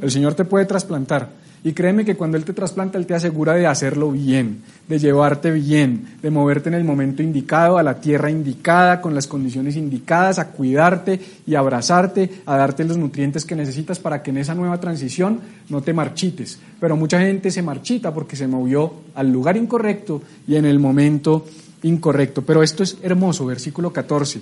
[0.00, 1.28] El Señor te puede trasplantar,
[1.64, 5.50] y créeme que cuando Él te trasplanta, Él te asegura de hacerlo bien, de llevarte
[5.50, 10.38] bien, de moverte en el momento indicado, a la tierra indicada, con las condiciones indicadas,
[10.38, 14.78] a cuidarte y abrazarte, a darte los nutrientes que necesitas para que en esa nueva
[14.78, 16.58] transición no te marchites.
[16.78, 21.46] Pero mucha gente se marchita porque se movió al lugar incorrecto y en el momento
[21.82, 22.42] incorrecto.
[22.42, 24.40] Pero esto es hermoso, versículo 14.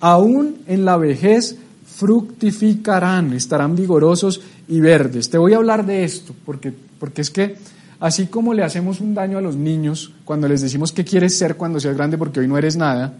[0.00, 5.30] Aún en la vejez fructificarán, estarán vigorosos y verdes.
[5.30, 7.56] Te voy a hablar de esto, porque, porque es que
[7.98, 11.56] así como le hacemos un daño a los niños cuando les decimos qué quieres ser
[11.56, 13.14] cuando seas grande porque hoy no eres nada,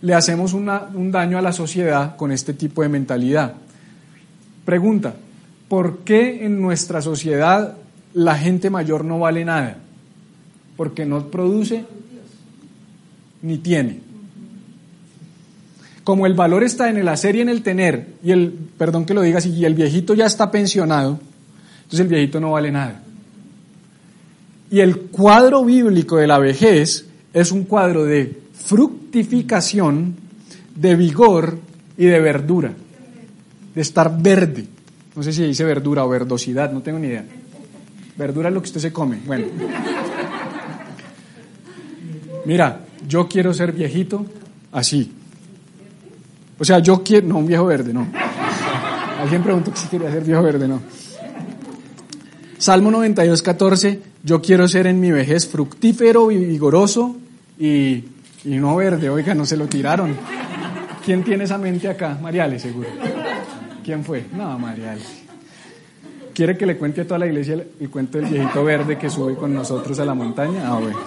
[0.00, 3.54] le hacemos un daño a la sociedad con este tipo de mentalidad.
[4.64, 5.14] Pregunta,
[5.68, 7.76] ¿por qué en nuestra sociedad
[8.14, 9.78] la gente mayor no vale nada?
[10.76, 11.84] Porque no produce
[13.42, 14.07] ni tiene.
[16.08, 19.12] Como el valor está en el hacer y en el tener, y el, perdón que
[19.12, 21.20] lo diga así, y el viejito ya está pensionado,
[21.82, 23.02] entonces el viejito no vale nada.
[24.70, 30.16] Y el cuadro bíblico de la vejez es un cuadro de fructificación,
[30.74, 31.58] de vigor
[31.98, 32.72] y de verdura,
[33.74, 34.64] de estar verde.
[35.14, 37.26] No sé si dice verdura o verdosidad, no tengo ni idea.
[38.16, 39.18] Verdura es lo que usted se come.
[39.26, 39.44] Bueno.
[42.46, 44.24] Mira, yo quiero ser viejito
[44.72, 45.12] así.
[46.58, 48.06] O sea, yo quiero, no, un viejo verde, no.
[49.20, 50.80] Alguien preguntó si quería ser viejo verde, no.
[52.58, 57.16] Salmo 92, 14, yo quiero ser en mi vejez fructífero y vigoroso
[57.58, 58.04] y,
[58.44, 60.16] y no verde, oiga, no se lo tiraron.
[61.04, 62.18] ¿Quién tiene esa mente acá?
[62.20, 62.88] Mariale, seguro.
[63.84, 64.26] ¿Quién fue?
[64.32, 65.00] No, Mariale.
[66.34, 69.34] ¿Quiere que le cuente a toda la iglesia el, cuento del viejito verde que sube
[69.34, 70.62] con nosotros a la montaña?
[70.66, 70.98] Ah, bueno.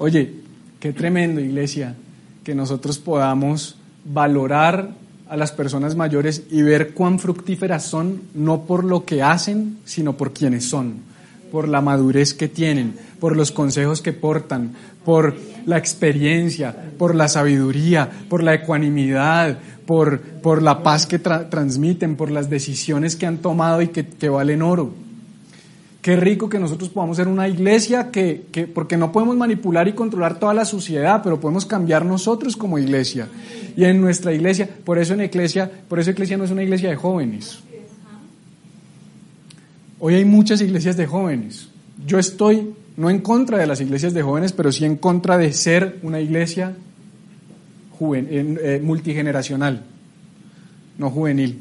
[0.00, 0.32] Oye,
[0.78, 1.96] qué tremendo, iglesia,
[2.44, 4.90] que nosotros podamos valorar
[5.28, 10.16] a las personas mayores y ver cuán fructíferas son, no por lo que hacen, sino
[10.16, 11.00] por quienes son,
[11.50, 14.72] por la madurez que tienen, por los consejos que portan,
[15.04, 15.34] por
[15.66, 22.30] la experiencia, por la sabiduría, por la ecuanimidad, por, por la paz que transmiten, por
[22.30, 25.07] las decisiones que han tomado y que, que valen oro.
[26.02, 29.92] Qué rico que nosotros podamos ser una iglesia que, que, porque no podemos manipular y
[29.92, 33.28] controlar toda la sociedad, pero podemos cambiar nosotros como iglesia.
[33.76, 36.88] Y en nuestra iglesia, por eso en iglesia, por eso iglesia no es una iglesia
[36.88, 37.60] de jóvenes.
[39.98, 41.68] Hoy hay muchas iglesias de jóvenes.
[42.06, 45.52] Yo estoy no en contra de las iglesias de jóvenes, pero sí en contra de
[45.52, 46.76] ser una iglesia
[48.00, 49.84] eh, multigeneracional,
[50.98, 51.60] no juvenil.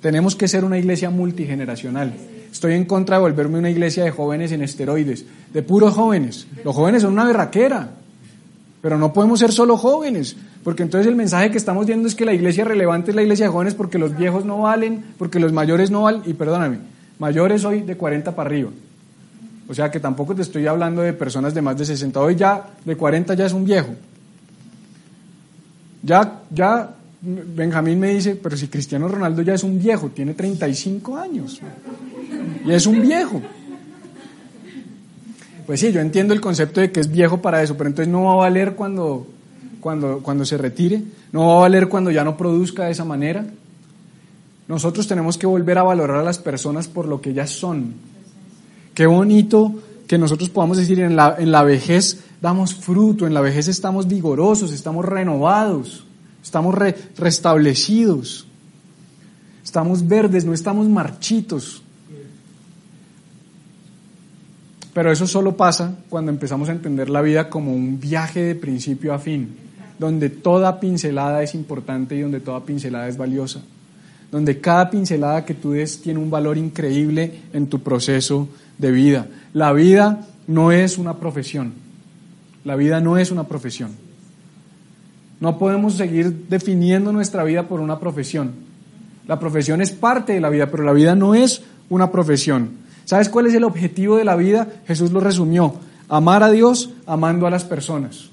[0.00, 2.14] Tenemos que ser una iglesia multigeneracional.
[2.54, 6.46] Estoy en contra de volverme una iglesia de jóvenes en esteroides, de puros jóvenes.
[6.62, 7.90] Los jóvenes son una berraquera,
[8.80, 12.24] pero no podemos ser solo jóvenes, porque entonces el mensaje que estamos viendo es que
[12.24, 15.52] la iglesia relevante es la iglesia de jóvenes porque los viejos no valen, porque los
[15.52, 16.78] mayores no valen, y perdóname,
[17.18, 18.70] mayores hoy de 40 para arriba.
[19.68, 22.20] O sea que tampoco te estoy hablando de personas de más de 60.
[22.20, 23.94] Hoy ya de 40 ya es un viejo.
[26.04, 26.94] Ya, ya
[27.26, 31.60] Benjamín me dice, pero si Cristiano Ronaldo ya es un viejo, tiene 35 años.
[32.66, 33.40] Y es un viejo.
[35.66, 38.24] Pues sí, yo entiendo el concepto de que es viejo para eso, pero entonces no
[38.24, 39.26] va a valer cuando,
[39.80, 43.46] cuando, cuando se retire, no va a valer cuando ya no produzca de esa manera.
[44.68, 47.94] Nosotros tenemos que volver a valorar a las personas por lo que ellas son.
[48.92, 49.74] Qué bonito
[50.06, 54.06] que nosotros podamos decir en la, en la vejez damos fruto, en la vejez estamos
[54.06, 56.04] vigorosos, estamos renovados,
[56.44, 56.74] estamos
[57.16, 58.46] restablecidos,
[59.64, 61.82] estamos verdes, no estamos marchitos.
[64.92, 69.12] Pero eso solo pasa cuando empezamos a entender la vida como un viaje de principio
[69.14, 69.56] a fin,
[69.98, 73.62] donde toda pincelada es importante y donde toda pincelada es valiosa,
[74.30, 79.26] donde cada pincelada que tú des tiene un valor increíble en tu proceso de vida.
[79.54, 81.72] La vida no es una profesión,
[82.64, 84.03] la vida no es una profesión.
[85.40, 88.52] No podemos seguir definiendo nuestra vida por una profesión.
[89.26, 92.70] La profesión es parte de la vida, pero la vida no es una profesión.
[93.04, 94.68] ¿Sabes cuál es el objetivo de la vida?
[94.86, 95.74] Jesús lo resumió.
[96.08, 98.30] Amar a Dios amando a las personas.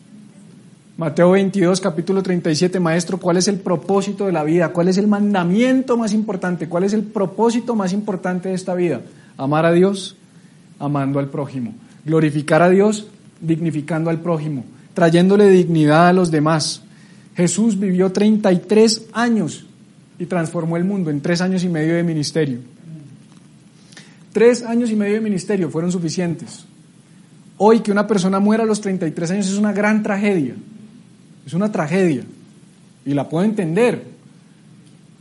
[0.97, 4.69] Mateo 22, capítulo 37, maestro, ¿cuál es el propósito de la vida?
[4.69, 6.69] ¿Cuál es el mandamiento más importante?
[6.69, 9.01] ¿Cuál es el propósito más importante de esta vida?
[9.37, 10.15] Amar a Dios
[10.79, 11.73] amando al prójimo.
[12.05, 13.07] Glorificar a Dios
[13.39, 16.83] dignificando al prójimo, trayéndole dignidad a los demás.
[17.35, 19.65] Jesús vivió 33 años
[20.19, 22.59] y transformó el mundo en tres años y medio de ministerio.
[24.33, 26.65] Tres años y medio de ministerio fueron suficientes.
[27.57, 30.55] Hoy que una persona muera a los 33 años es una gran tragedia.
[31.45, 32.23] Es una tragedia.
[33.05, 34.03] Y la puedo entender.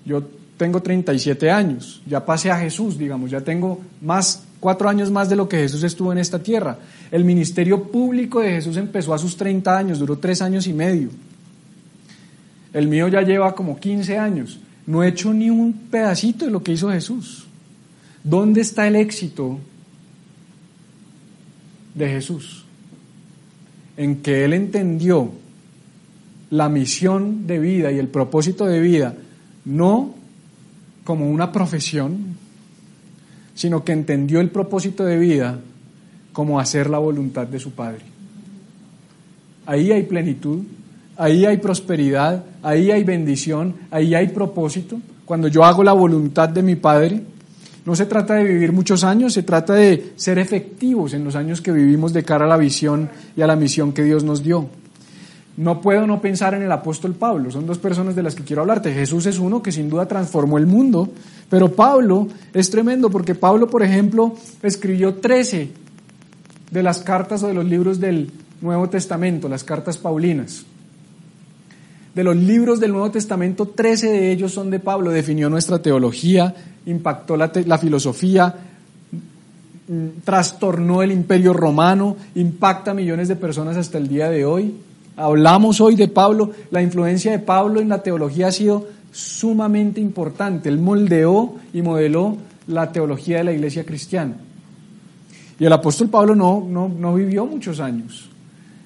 [0.04, 0.22] Yo
[0.60, 5.36] tengo 37 años, ya pasé a Jesús, digamos, ya tengo más, cuatro años más de
[5.36, 6.76] lo que Jesús estuvo en esta tierra.
[7.10, 11.08] El ministerio público de Jesús empezó a sus 30 años, duró tres años y medio.
[12.72, 14.60] El mío ya lleva como 15 años.
[14.86, 17.46] No he hecho ni un pedacito de lo que hizo Jesús.
[18.22, 19.58] ¿Dónde está el éxito
[21.94, 22.64] de Jesús?
[23.96, 25.32] En que Él entendió
[26.50, 29.14] la misión de vida y el propósito de vida
[29.64, 30.14] no
[31.04, 32.36] como una profesión,
[33.54, 35.60] sino que entendió el propósito de vida
[36.32, 38.02] como hacer la voluntad de su Padre.
[39.66, 40.64] Ahí hay plenitud,
[41.20, 44.98] ahí hay prosperidad, ahí hay bendición, ahí hay propósito.
[45.26, 47.22] Cuando yo hago la voluntad de mi Padre,
[47.84, 51.60] no se trata de vivir muchos años, se trata de ser efectivos en los años
[51.60, 54.68] que vivimos de cara a la visión y a la misión que Dios nos dio.
[55.58, 58.62] No puedo no pensar en el apóstol Pablo, son dos personas de las que quiero
[58.62, 58.94] hablarte.
[58.94, 61.10] Jesús es uno que sin duda transformó el mundo,
[61.50, 65.70] pero Pablo es tremendo porque Pablo, por ejemplo, escribió 13
[66.70, 68.30] de las cartas o de los libros del
[68.62, 70.64] Nuevo Testamento, las cartas paulinas.
[72.14, 76.52] De los libros del Nuevo Testamento, 13 de ellos son de Pablo, definió nuestra teología,
[76.86, 78.52] impactó la, filosofía,
[79.86, 84.74] mm, trastornó el imperio romano, impacta a millones de personas hasta el día de hoy.
[85.16, 90.68] Hablamos hoy de Pablo, la influencia de Pablo en la teología ha sido sumamente importante.
[90.68, 94.34] Él moldeó y modeló la teología de la iglesia cristiana.
[95.60, 98.30] Y el apóstol Pablo no, no, no vivió muchos años.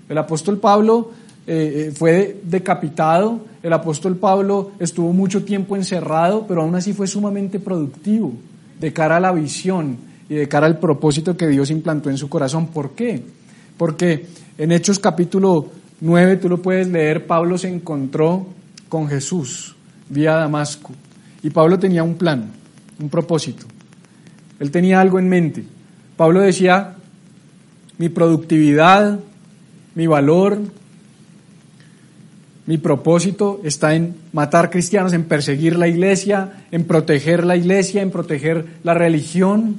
[0.09, 1.11] El apóstol Pablo
[1.47, 7.07] eh, eh, fue decapitado, el apóstol Pablo estuvo mucho tiempo encerrado, pero aún así fue
[7.07, 8.33] sumamente productivo
[8.81, 12.29] de cara a la visión y de cara al propósito que Dios implantó en su
[12.29, 12.69] corazón.
[12.69, 13.23] ¿Por qué?
[13.77, 14.27] Porque
[14.57, 15.69] en Hechos capítulo
[16.01, 18.47] 9, tú lo puedes leer, Pablo se encontró
[18.89, 19.75] con Jesús
[20.09, 20.93] vía Damasco.
[21.43, 22.51] Y Pablo tenía un plan,
[22.99, 23.67] un propósito.
[24.61, 25.65] Él tenía algo en mente.
[26.17, 26.95] Pablo decía,
[27.99, 29.21] mi productividad,
[29.95, 30.59] mi valor,
[32.67, 38.11] mi propósito está en matar cristianos, en perseguir la iglesia, en proteger la iglesia, en
[38.11, 39.77] proteger la religión.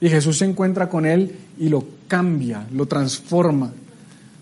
[0.00, 3.72] Y Jesús se encuentra con él y lo cambia, lo transforma.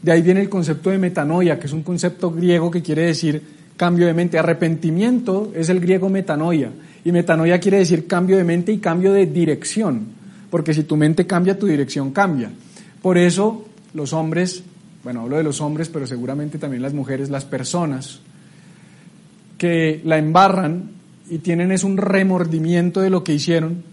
[0.00, 3.42] De ahí viene el concepto de metanoia, que es un concepto griego que quiere decir
[3.76, 4.38] cambio de mente.
[4.38, 6.70] Arrepentimiento es el griego metanoia.
[7.04, 10.06] Y metanoia quiere decir cambio de mente y cambio de dirección.
[10.50, 12.50] Porque si tu mente cambia, tu dirección cambia.
[13.02, 14.62] Por eso los hombres
[15.04, 18.20] bueno, hablo de los hombres, pero seguramente también las mujeres, las personas
[19.58, 20.90] que la embarran
[21.28, 23.84] y tienen es un remordimiento de lo que hicieron,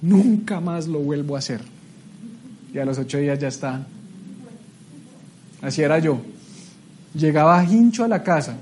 [0.00, 1.60] nunca más lo vuelvo a hacer.
[2.72, 3.86] Y a los ocho días ya está.
[5.60, 6.20] Así era yo.
[7.14, 8.56] Llegaba hincho a la casa,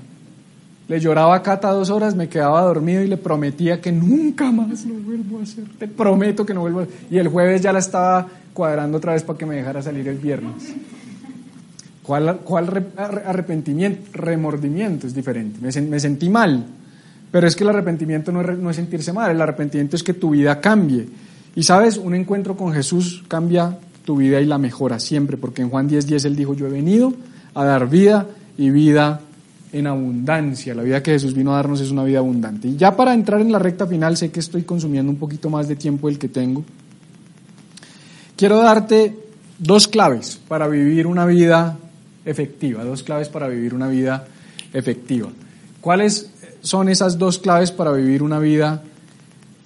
[0.87, 4.87] le lloraba a Cata dos horas, me quedaba dormido y le prometía que nunca más
[4.87, 5.65] lo vuelvo a hacer.
[5.77, 6.95] Te prometo que no vuelvo a hacer.
[7.11, 10.17] Y el jueves ya la estaba cuadrando otra vez para que me dejara salir el
[10.17, 10.73] viernes.
[12.03, 14.09] ¿Cuál, cuál arrepentimiento?
[14.13, 15.59] Remordimiento es diferente.
[15.61, 16.65] Me, sentí mal.
[17.31, 20.15] Pero es que el arrepentimiento no es, no es sentirse mal, el arrepentimiento es que
[20.15, 21.07] tu vida cambie.
[21.55, 25.69] Y sabes, un encuentro con Jesús cambia tu vida y la mejora siempre, porque en
[25.69, 27.13] Juan 10:10 10, él dijo, yo he venido
[27.53, 28.25] a dar vida
[28.57, 29.21] y vida
[29.71, 30.73] en abundancia.
[30.73, 32.67] La vida que Jesús vino a darnos es una vida abundante.
[32.67, 35.67] Y ya para entrar en la recta final, sé que estoy consumiendo un poquito más
[35.67, 36.63] de tiempo del que tengo.
[38.39, 39.19] Quiero darte
[39.57, 41.77] dos claves para vivir una vida
[42.23, 44.29] efectiva, dos claves para vivir una vida
[44.71, 45.27] efectiva.
[45.81, 48.81] ¿Cuáles son esas dos claves para vivir una vida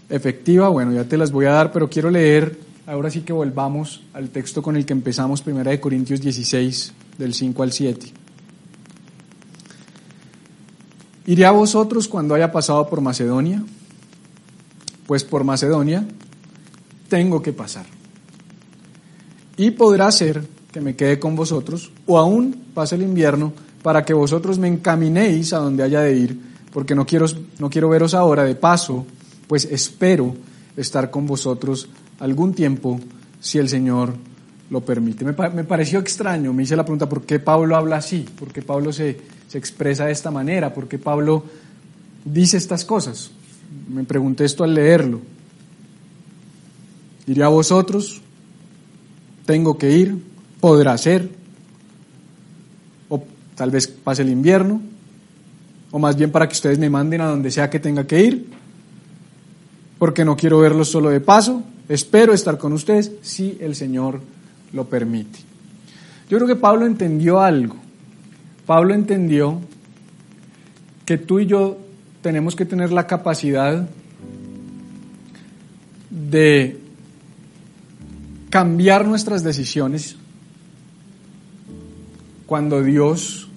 [0.10, 0.70] efectiva?
[0.70, 2.58] Bueno, ya te las voy a dar, pero quiero leer,
[2.88, 7.62] ahora sí que volvamos al texto con el que empezamos, 1 Corintios 16, del 5
[7.62, 8.08] al 7.
[11.28, 13.62] ¿Iré a vosotros cuando haya pasado por Macedonia?
[15.06, 16.08] Pues por Macedonia
[17.08, 17.86] tengo que pasar.
[19.58, 24.14] Y podrá ser que me quede con vosotros, o aún pase el invierno, para que
[24.14, 26.40] vosotros me encaminéis a donde haya de ir,
[26.74, 27.28] porque no quiero,
[27.60, 29.06] no quiero veros ahora de paso,
[29.48, 30.36] pues espero
[30.76, 31.88] estar con vosotros
[32.20, 33.00] algún tiempo,
[33.40, 34.14] si el Señor
[34.72, 35.24] lo permite.
[35.24, 38.26] Me, pareció extraño, me hice la pregunta, ¿por qué Pablo habla así?
[38.40, 40.74] ¿Por qué Pablo se, se expresa de esta manera?
[40.74, 41.44] ¿Por qué Pablo
[42.26, 43.30] dice estas cosas?
[43.88, 45.22] Me pregunté esto al leerlo.
[47.28, 48.23] Iré a vosotros,
[49.46, 50.18] tengo que ir,
[50.60, 51.30] podrá ser,
[53.10, 53.24] o
[53.56, 54.82] tal vez pase el invierno,
[55.92, 58.50] o más bien para que ustedes me manden a donde sea que tenga que ir,
[60.00, 64.22] porque no quiero verlos solo de paso, espero estar con ustedes si el Señor
[64.72, 65.40] lo permite.
[66.30, 67.76] Yo creo que Pablo entendió algo.
[68.66, 69.60] Pablo entendió
[71.06, 71.78] que tú y yo
[72.22, 73.88] tenemos que tener la capacidad
[76.10, 76.80] de
[78.54, 80.16] cambiar nuestras decisiones
[82.46, 83.48] cuando Dios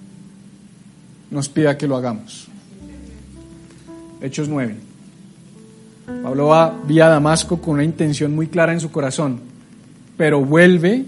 [1.29, 2.47] nos pida que lo hagamos.
[4.19, 4.75] Hechos 9.
[6.23, 9.39] Pablo va vía Damasco con una intención muy clara en su corazón,
[10.17, 11.05] pero vuelve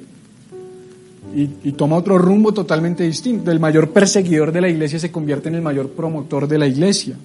[1.33, 3.49] y, toma otro rumbo totalmente distinto.
[3.49, 7.15] El mayor perseguidor de la iglesia se convierte en el mayor promotor de la iglesia.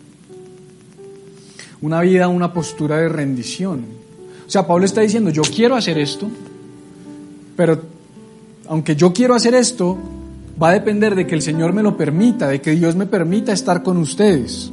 [1.82, 3.84] Una vida, una postura de rendición.
[4.46, 6.30] O sea, Pablo está diciendo, yo quiero hacer esto,
[7.56, 7.80] pero
[8.68, 9.98] aunque yo quiero hacer esto,
[10.60, 13.52] va a depender de que el Señor me lo permita, de que Dios me permita
[13.52, 14.70] estar con ustedes.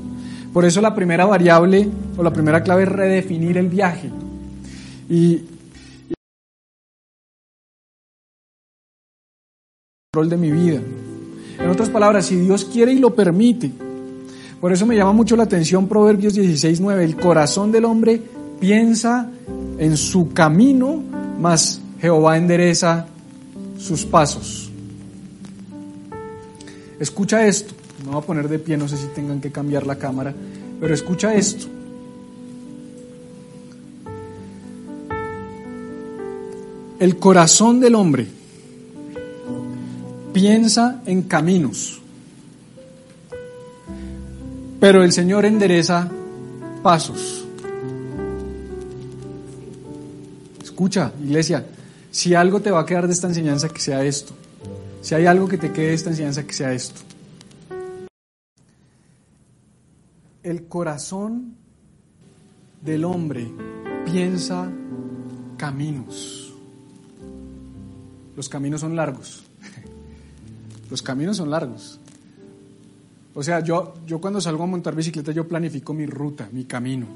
[0.53, 4.09] Por eso la primera variable o la primera clave es redefinir el viaje.
[5.09, 5.43] Y,
[10.13, 10.82] control de mi vida.
[11.57, 13.71] En otras palabras, si Dios quiere y lo permite.
[14.59, 18.21] Por eso me llama mucho la atención Proverbios 16:9, el corazón del hombre
[18.59, 19.29] piensa
[19.77, 21.01] en su camino,
[21.39, 23.05] mas Jehová endereza
[23.77, 24.71] sus pasos.
[26.99, 29.95] Escucha esto, me voy a poner de pie, no sé si tengan que cambiar la
[29.97, 30.33] cámara,
[30.79, 31.67] pero escucha esto.
[36.99, 38.27] El corazón del hombre
[40.33, 42.01] piensa en caminos,
[44.79, 46.09] pero el Señor endereza
[46.81, 47.45] pasos.
[50.63, 51.65] Escucha, iglesia,
[52.12, 54.34] si algo te va a quedar de esta enseñanza, que sea esto.
[55.01, 57.01] Si hay algo que te quede de esta enseñanza, que sea esto.
[60.43, 61.55] El corazón
[62.82, 63.49] del hombre
[64.05, 64.70] piensa
[65.57, 66.53] caminos.
[68.36, 69.43] Los caminos son largos.
[70.89, 71.99] Los caminos son largos.
[73.34, 77.07] O sea, yo, yo cuando salgo a montar bicicleta, yo planifico mi ruta, mi camino.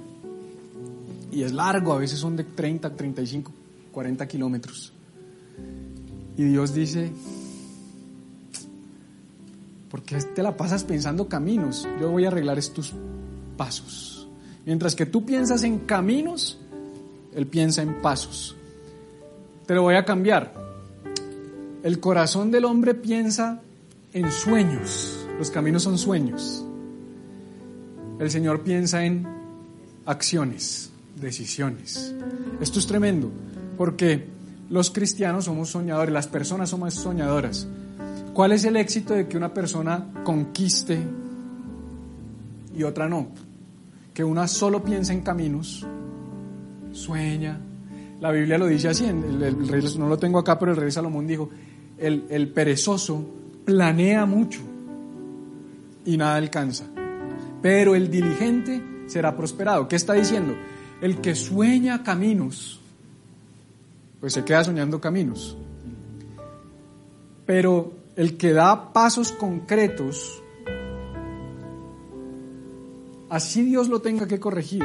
[1.31, 3.51] Y es largo, a veces son de 30, 35,
[3.95, 4.91] 40 kilómetros.
[6.35, 7.13] Y Dios dice,
[9.89, 11.87] ¿por qué te la pasas pensando caminos?
[12.01, 12.93] Yo voy a arreglar estos
[13.55, 14.27] pasos.
[14.65, 16.59] Mientras que tú piensas en caminos,
[17.33, 18.57] Él piensa en pasos.
[19.65, 20.53] Te lo voy a cambiar.
[21.81, 23.61] El corazón del hombre piensa
[24.11, 25.25] en sueños.
[25.39, 26.65] Los caminos son sueños.
[28.19, 29.25] El Señor piensa en
[30.05, 32.13] acciones, decisiones.
[32.59, 33.31] Esto es tremendo,
[33.77, 34.27] porque
[34.69, 37.67] los cristianos somos soñadores, las personas somos soñadoras.
[38.33, 40.99] ¿Cuál es el éxito de que una persona conquiste
[42.75, 43.29] y otra no?
[44.13, 45.85] Que una solo piensa en caminos,
[46.91, 47.59] sueña.
[48.19, 51.27] La Biblia lo dice así, el, rey, no lo tengo acá, pero el rey Salomón
[51.27, 51.49] dijo,
[51.97, 53.25] el, el perezoso
[53.65, 54.61] planea mucho
[56.05, 56.85] y nada alcanza.
[57.61, 59.87] Pero el diligente será prosperado.
[59.87, 60.55] ¿Qué está diciendo?
[61.01, 62.81] El que sueña caminos,
[64.19, 65.57] pues se queda soñando caminos.
[67.45, 70.41] Pero el que da pasos concretos,
[73.29, 74.83] así Dios lo tenga que corregir,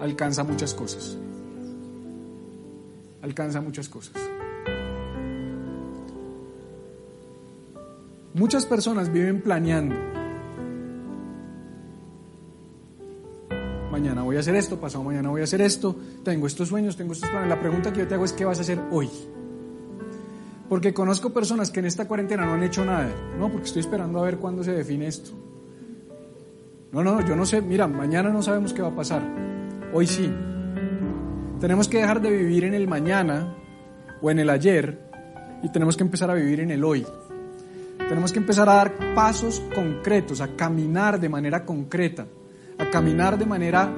[0.00, 1.16] alcanza muchas cosas.
[3.22, 4.20] Alcanza muchas cosas.
[8.34, 9.94] Muchas personas viven planeando.
[14.32, 17.28] Voy a hacer esto, pasado mañana voy a hacer esto, tengo estos sueños, tengo estos
[17.28, 17.50] planes.
[17.50, 19.10] La pregunta que yo te hago es ¿qué vas a hacer hoy?
[20.70, 23.10] Porque conozco personas que en esta cuarentena no han hecho nada.
[23.38, 25.32] No, porque estoy esperando a ver cuándo se define esto.
[26.92, 27.60] No, no, yo no sé.
[27.60, 29.22] Mira, mañana no sabemos qué va a pasar.
[29.92, 30.32] Hoy sí.
[31.60, 33.54] Tenemos que dejar de vivir en el mañana
[34.22, 34.98] o en el ayer
[35.62, 37.06] y tenemos que empezar a vivir en el hoy.
[38.08, 42.26] Tenemos que empezar a dar pasos concretos, a caminar de manera concreta,
[42.78, 43.92] a caminar de manera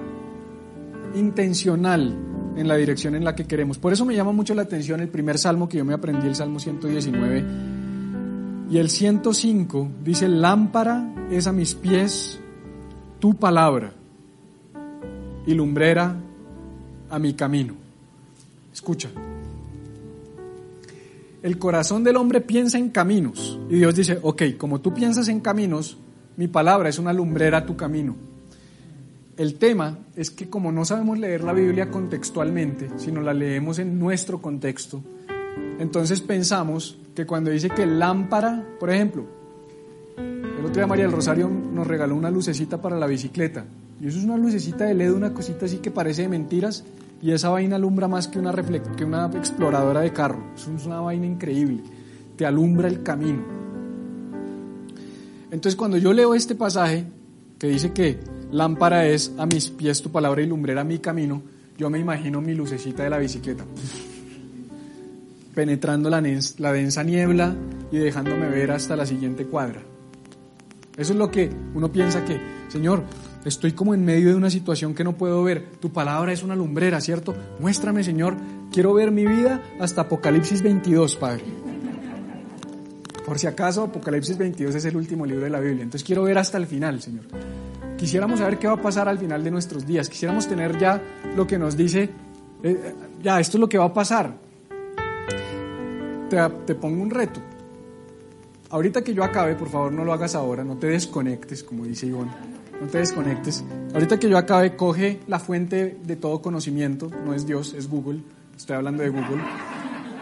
[1.14, 2.16] intencional
[2.56, 3.78] en la dirección en la que queremos.
[3.78, 6.34] Por eso me llama mucho la atención el primer salmo que yo me aprendí, el
[6.34, 7.44] Salmo 119.
[8.70, 12.38] Y el 105 dice, lámpara es a mis pies
[13.18, 13.92] tu palabra
[15.46, 16.16] y lumbrera
[17.10, 17.74] a mi camino.
[18.72, 19.10] Escucha,
[21.42, 23.58] el corazón del hombre piensa en caminos.
[23.68, 25.98] Y Dios dice, ok, como tú piensas en caminos,
[26.36, 28.16] mi palabra es una lumbrera a tu camino.
[29.37, 33.99] El tema es que como no sabemos leer la Biblia contextualmente, sino la leemos en
[33.99, 35.03] nuestro contexto,
[35.80, 39.26] entonces pensamos que cuando dice que lámpara, por ejemplo,
[40.16, 43.64] el otro día María del Rosario nos regaló una lucecita para la bicicleta.
[44.01, 46.85] Y eso es una lucecita de LED, una cosita así que parece de mentiras,
[47.20, 48.53] y esa vaina alumbra más que una,
[48.97, 50.45] que una exploradora de carro.
[50.55, 51.82] Es una vaina increíble.
[52.37, 53.43] Te alumbra el camino.
[55.51, 57.05] Entonces cuando yo leo este pasaje
[57.59, 58.18] que dice que
[58.53, 61.42] lámpara es a mis pies tu palabra y lumbrera mi camino,
[61.76, 63.64] yo me imagino mi lucecita de la bicicleta
[65.55, 67.55] penetrando la, densa niebla
[67.92, 69.80] y dejándome ver hasta la siguiente cuadra.
[70.97, 73.05] Eso es lo que uno piensa que, Señor,
[73.45, 75.66] Estoy como en medio de una situación que no puedo ver.
[75.78, 77.34] Tu palabra es una lumbrera, ¿cierto?
[77.61, 78.36] Muéstrame, Señor.
[78.72, 81.45] Quiero ver mi vida hasta Apocalipsis 22, Padre.
[83.26, 85.82] Por si acaso, Apocalipsis 22 es el último libro de la Biblia.
[85.82, 87.24] Entonces quiero ver hasta el final, Señor.
[87.97, 90.09] Quisiéramos saber qué va a pasar al final de nuestros días.
[90.09, 91.01] Quisiéramos tener ya
[91.36, 92.11] lo que nos dice,
[92.62, 94.34] eh, ya, esto es lo que va a pasar.
[96.28, 96.36] Te,
[96.66, 97.40] te pongo un reto.
[98.70, 102.07] Ahorita que yo acabe, por favor no lo hagas ahora, no te desconectes, como dice
[102.07, 102.32] Ivonne,
[102.80, 103.62] no te desconectes.
[103.92, 108.20] Ahorita que yo acabe, coge la fuente de todo conocimiento, no es Dios, es Google,
[108.57, 109.42] estoy hablando de Google.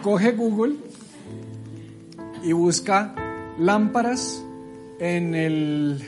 [0.03, 0.75] Coge Google
[2.43, 3.15] y busca
[3.57, 4.43] lámparas
[4.99, 6.03] en el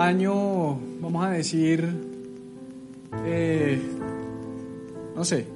[0.00, 1.88] año, vamos a decir,
[3.24, 3.80] eh,
[5.14, 5.46] no sé,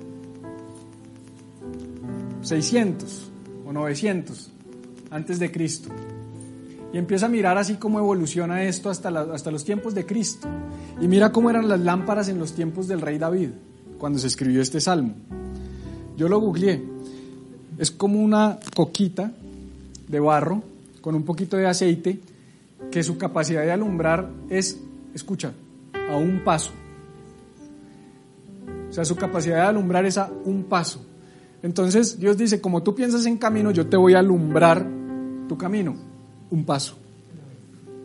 [2.43, 3.31] 600
[3.67, 4.51] o 900
[5.11, 5.89] antes de Cristo.
[6.93, 10.47] Y empieza a mirar así cómo evoluciona esto hasta, hasta los tiempos de Cristo.
[11.01, 13.51] Y mira cómo eran las lámparas en los tiempos del rey David,
[13.99, 15.15] cuando se escribió este salmo.
[16.17, 16.83] Yo lo googleé.
[17.79, 19.33] Es como una coquita
[20.07, 20.63] de barro
[21.01, 22.21] con un poquito de aceite
[22.91, 24.81] que su capacidad de alumbrar es,
[25.15, 25.53] escucha,
[26.09, 26.73] a un paso.
[28.89, 31.05] O sea, su capacidad de alumbrar es a un paso.
[31.63, 34.87] Entonces Dios dice, como tú piensas en camino, yo te voy a alumbrar
[35.49, 35.97] tu camino,
[36.51, 36.97] un paso,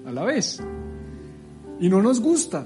[0.06, 0.60] a la vez.
[1.80, 2.66] Y no nos gusta,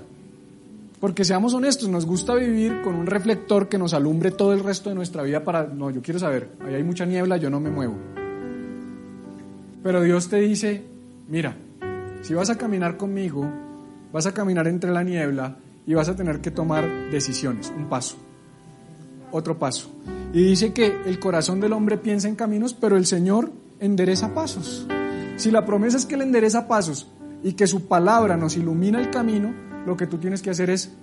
[1.00, 4.90] porque seamos honestos, nos gusta vivir con un reflector que nos alumbre todo el resto
[4.90, 7.70] de nuestra vida para, no, yo quiero saber, ahí hay mucha niebla, yo no me
[7.70, 7.96] muevo.
[9.84, 10.82] Pero Dios te dice,
[11.28, 11.58] mira,
[12.24, 13.46] si vas a caminar conmigo,
[14.14, 18.16] vas a caminar entre la niebla y vas a tener que tomar decisiones, un paso,
[19.32, 19.92] otro paso.
[20.32, 23.52] Y dice que el corazón del hombre piensa en caminos, pero el Señor
[23.82, 24.88] endereza pasos.
[25.36, 27.12] Si la promesa es que Él endereza pasos
[27.44, 29.54] y que su palabra nos ilumina el camino,
[29.86, 30.94] lo que tú tienes que hacer es,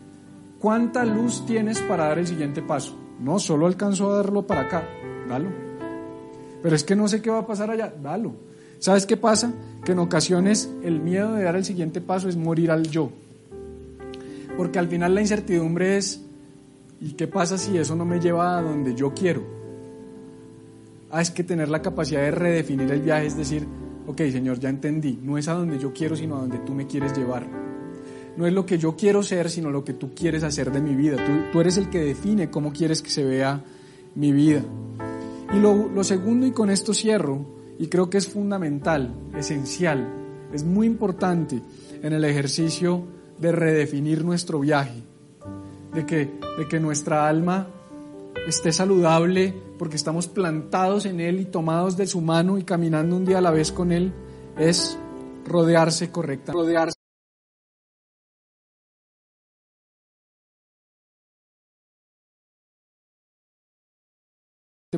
[0.58, 2.96] ¿cuánta luz tienes para dar el siguiente paso?
[3.20, 4.88] No, solo alcanzo a darlo para acá,
[5.28, 5.50] dalo.
[6.62, 8.49] Pero es que no sé qué va a pasar allá, dalo.
[8.80, 9.52] ¿Sabes qué pasa?
[9.84, 13.10] Que en ocasiones el miedo de dar el siguiente paso es morir al yo.
[14.56, 16.22] Porque al final la incertidumbre es,
[16.98, 19.42] ¿y qué pasa si eso no me lleva a donde yo quiero?
[21.10, 23.66] Ah, es que tener la capacidad de redefinir el viaje, es decir,
[24.06, 26.86] ok, Señor, ya entendí, no es a donde yo quiero, sino a donde tú me
[26.86, 27.46] quieres llevar.
[28.38, 30.94] No es lo que yo quiero ser, sino lo que tú quieres hacer de mi
[30.94, 31.18] vida.
[31.52, 33.62] Tú, eres el que define cómo quieres que se vea
[34.14, 34.62] mi vida.
[35.52, 40.06] Y lo, lo segundo, y con esto cierro, y creo que es fundamental, esencial,
[40.52, 41.62] es muy importante
[42.02, 43.06] en el ejercicio
[43.38, 45.02] de redefinir nuestro viaje,
[45.94, 47.68] de que, de que nuestra alma
[48.46, 53.24] esté saludable porque estamos plantados en Él y tomados de su mano y caminando un
[53.24, 54.12] día a la vez con Él,
[54.58, 54.98] es
[55.46, 56.62] rodearse correctamente.
[56.62, 57.00] Rodearse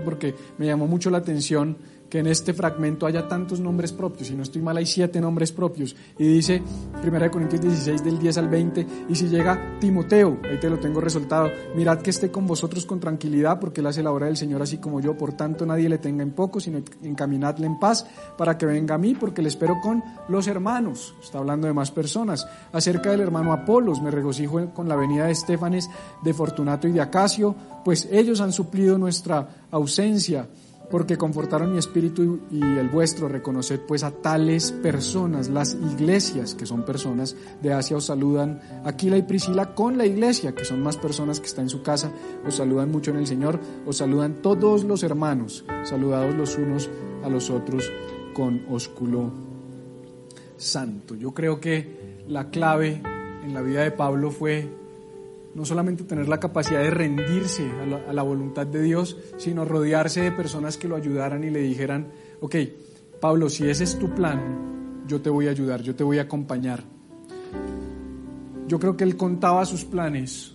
[0.04, 1.76] porque me llamó mucho la atención
[2.12, 5.50] que en este fragmento haya tantos nombres propios, si no estoy mal hay siete nombres
[5.50, 6.60] propios, y dice
[7.02, 11.00] 1 Corintios 16 del 10 al 20, y si llega Timoteo, ahí te lo tengo
[11.00, 14.60] resultado, mirad que esté con vosotros con tranquilidad, porque él hace la obra del Señor
[14.60, 18.06] así como yo, por tanto nadie le tenga en poco, sino encaminadle en paz,
[18.36, 21.90] para que venga a mí, porque le espero con los hermanos, está hablando de más
[21.92, 25.88] personas, acerca del hermano Apolos, me regocijo con la venida de Estefanes,
[26.22, 30.46] de Fortunato y de Acacio, pues ellos han suplido nuestra ausencia,
[30.92, 33.26] porque confortaron mi espíritu y el vuestro.
[33.26, 39.16] Reconoced pues a tales personas, las iglesias, que son personas de Asia, os saludan Aquila
[39.16, 42.12] y Priscila con la iglesia, que son más personas que están en su casa,
[42.46, 46.90] os saludan mucho en el Señor, os saludan todos los hermanos, saludados los unos
[47.24, 47.90] a los otros
[48.34, 49.32] con ósculo
[50.58, 51.14] santo.
[51.14, 53.00] Yo creo que la clave
[53.42, 54.68] en la vida de Pablo fue
[55.54, 57.70] no solamente tener la capacidad de rendirse
[58.08, 62.08] a la, voluntad de Dios, sino rodearse de personas que lo ayudaran y le dijeran,
[62.40, 62.56] ok,
[63.20, 66.22] Pablo, si ese es tu plan, yo te voy a ayudar, yo te voy a
[66.22, 66.84] acompañar.
[68.66, 70.54] Yo creo que él contaba sus planes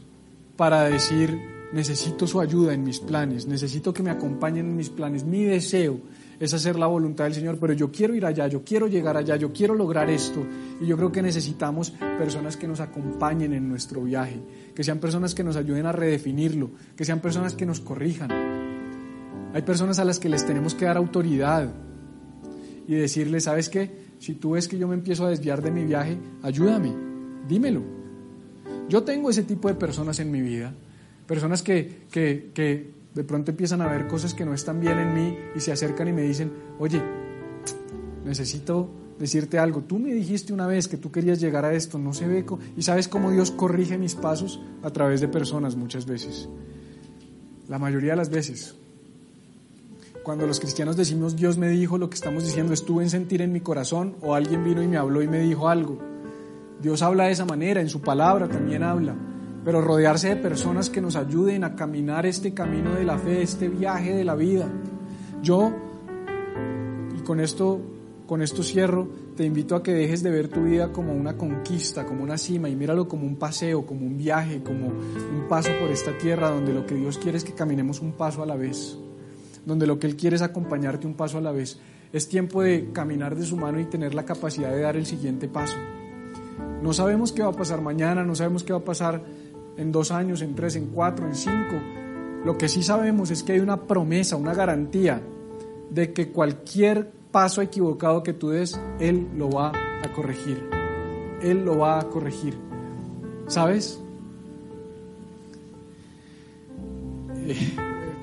[0.56, 1.39] para decir,
[1.72, 6.02] necesito su ayuda en mis planes, necesito que me acompañen en mis planes, mi deseo
[6.39, 9.36] es hacer la voluntad del Señor, pero yo quiero ir allá, yo quiero llegar allá,
[9.36, 10.45] yo quiero lograr esto.
[10.80, 14.39] Y yo creo que necesitamos personas que nos acompañen en nuestro viaje,
[14.78, 18.30] que sean personas que nos ayuden a redefinirlo, que sean personas que nos corrijan.
[19.51, 21.73] Hay personas a las que les tenemos que dar autoridad
[22.88, 23.89] y decirles, ¿sabes qué?
[24.19, 26.93] Si tú ves que yo me empiezo a desviar de mi viaje, ayúdame,
[27.47, 27.82] dímelo.
[28.88, 30.75] Yo tengo ese tipo de personas en mi vida,
[31.25, 35.11] personas que, que, que de pronto empiezan a ver cosas que no están bien en
[35.11, 37.01] mí y se acercan y me dicen, oye,
[38.23, 39.82] necesito decirte algo.
[39.82, 42.45] Tú me dijiste una vez que tú querías llegar a esto, no se ve.
[42.76, 46.47] Y sabes cómo Dios corrige mis pasos a través de personas muchas veces.
[47.68, 48.76] La mayoría de las veces.
[50.24, 53.53] Cuando los cristianos decimos Dios me dijo, lo que estamos diciendo estuve en sentir en
[53.53, 55.99] mi corazón o alguien vino y me habló y me dijo algo.
[56.82, 59.15] Dios habla de esa manera, en su palabra también habla.
[59.63, 63.68] Pero rodearse de personas que nos ayuden a caminar este camino de la fe, este
[63.68, 64.70] viaje de la vida.
[65.41, 65.74] Yo,
[67.18, 67.82] y con esto
[68.28, 72.05] con esto cierro, te invito a que dejes de ver tu vida como una conquista,
[72.05, 75.89] como una cima, y míralo como un paseo, como un viaje, como un paso por
[75.89, 78.97] esta tierra donde lo que Dios quiere es que caminemos un paso a la vez,
[79.65, 81.80] donde lo que Él quiere es acompañarte un paso a la vez.
[82.11, 85.47] Es tiempo de caminar de su mano y tener la capacidad de dar el siguiente
[85.47, 85.78] paso.
[86.82, 89.23] No sabemos qué va a pasar mañana, no sabemos qué va a pasar
[89.78, 91.75] en dos años, en tres, en cuatro, en cinco.
[92.43, 95.21] Lo que sí sabemos es que hay una promesa, una garantía
[95.89, 99.72] de que cualquier paso equivocado que tú des, Él lo va
[100.04, 100.68] a corregir.
[101.40, 102.58] Él lo va a corregir.
[103.46, 104.02] ¿Sabes?
[107.46, 107.76] Eh,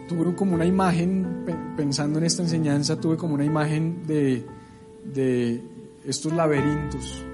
[0.09, 1.45] tuve como una imagen,
[1.77, 5.63] pensando en esta enseñanza, tuve como una imagen de,
[6.05, 7.25] estos laberintos.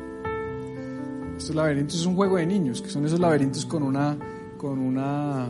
[1.38, 4.18] Estos laberintos es un juego de niños, que son esos laberintos con una,
[4.58, 5.48] con una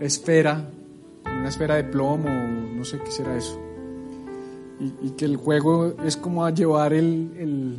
[0.00, 0.70] esfera,
[1.24, 3.71] una esfera de plomo, no sé qué será eso
[5.02, 7.76] y, que el juego es como a llevar el,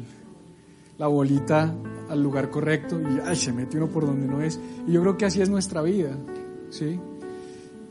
[0.97, 1.74] la bolita
[2.10, 4.60] al lugar correcto y ay, se mete uno por donde no es.
[4.88, 6.16] Y yo creo que así es nuestra vida,
[6.70, 6.99] ¿sí?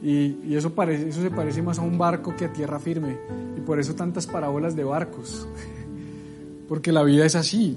[0.02, 3.18] Y, y, eso, parece, eso se parece más a un barco que a tierra firme.
[3.56, 5.46] Y por eso tantas parábolas de barcos.
[6.68, 7.76] Porque la vida es así.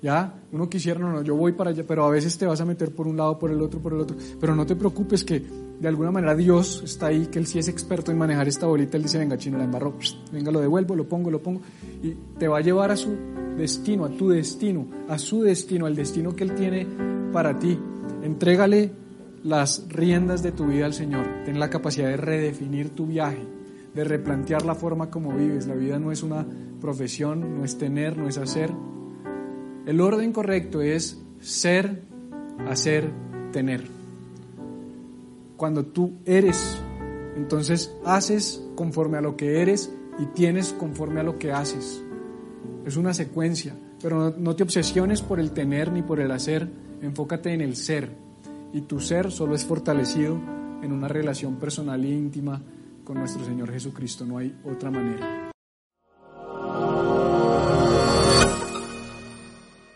[0.00, 0.42] ¿Ya?
[0.52, 2.94] Uno quisiera, no, no, yo voy para allá, pero a veces te vas a meter
[2.94, 4.16] por un lado, por el otro, por el otro.
[4.40, 5.42] Pero no te preocupes que
[5.80, 8.96] de alguna manera Dios está ahí, que Él sí es experto en manejar esta bolita,
[8.96, 9.94] Él dice, venga, chino, la embarró,
[10.32, 11.60] venga, lo devuelvo, lo pongo, lo pongo,
[12.02, 13.16] y te va a llevar a su
[13.56, 16.86] destino, a tu destino, a su destino, al destino que Él tiene
[17.32, 17.78] para ti.
[18.22, 18.92] Entrégale
[19.42, 23.44] las riendas de tu vida al Señor, ten la capacidad de redefinir tu viaje,
[23.94, 25.66] de replantear la forma como vives.
[25.66, 26.46] La vida no es una
[26.80, 28.70] profesión, no es tener, no es hacer.
[29.88, 32.02] El orden correcto es ser,
[32.68, 33.10] hacer,
[33.52, 33.84] tener
[35.56, 36.78] cuando tú eres.
[37.38, 42.04] Entonces haces conforme a lo que eres y tienes conforme a lo que haces.
[42.84, 46.68] Es una secuencia, pero no, te obsesiones por el tener ni por el hacer,
[47.00, 48.10] enfócate en el ser.
[48.74, 50.38] Y tu ser solo es fortalecido
[50.82, 52.60] en una relación personal e íntima
[53.04, 55.47] con nuestro Señor Jesucristo, no hay otra manera.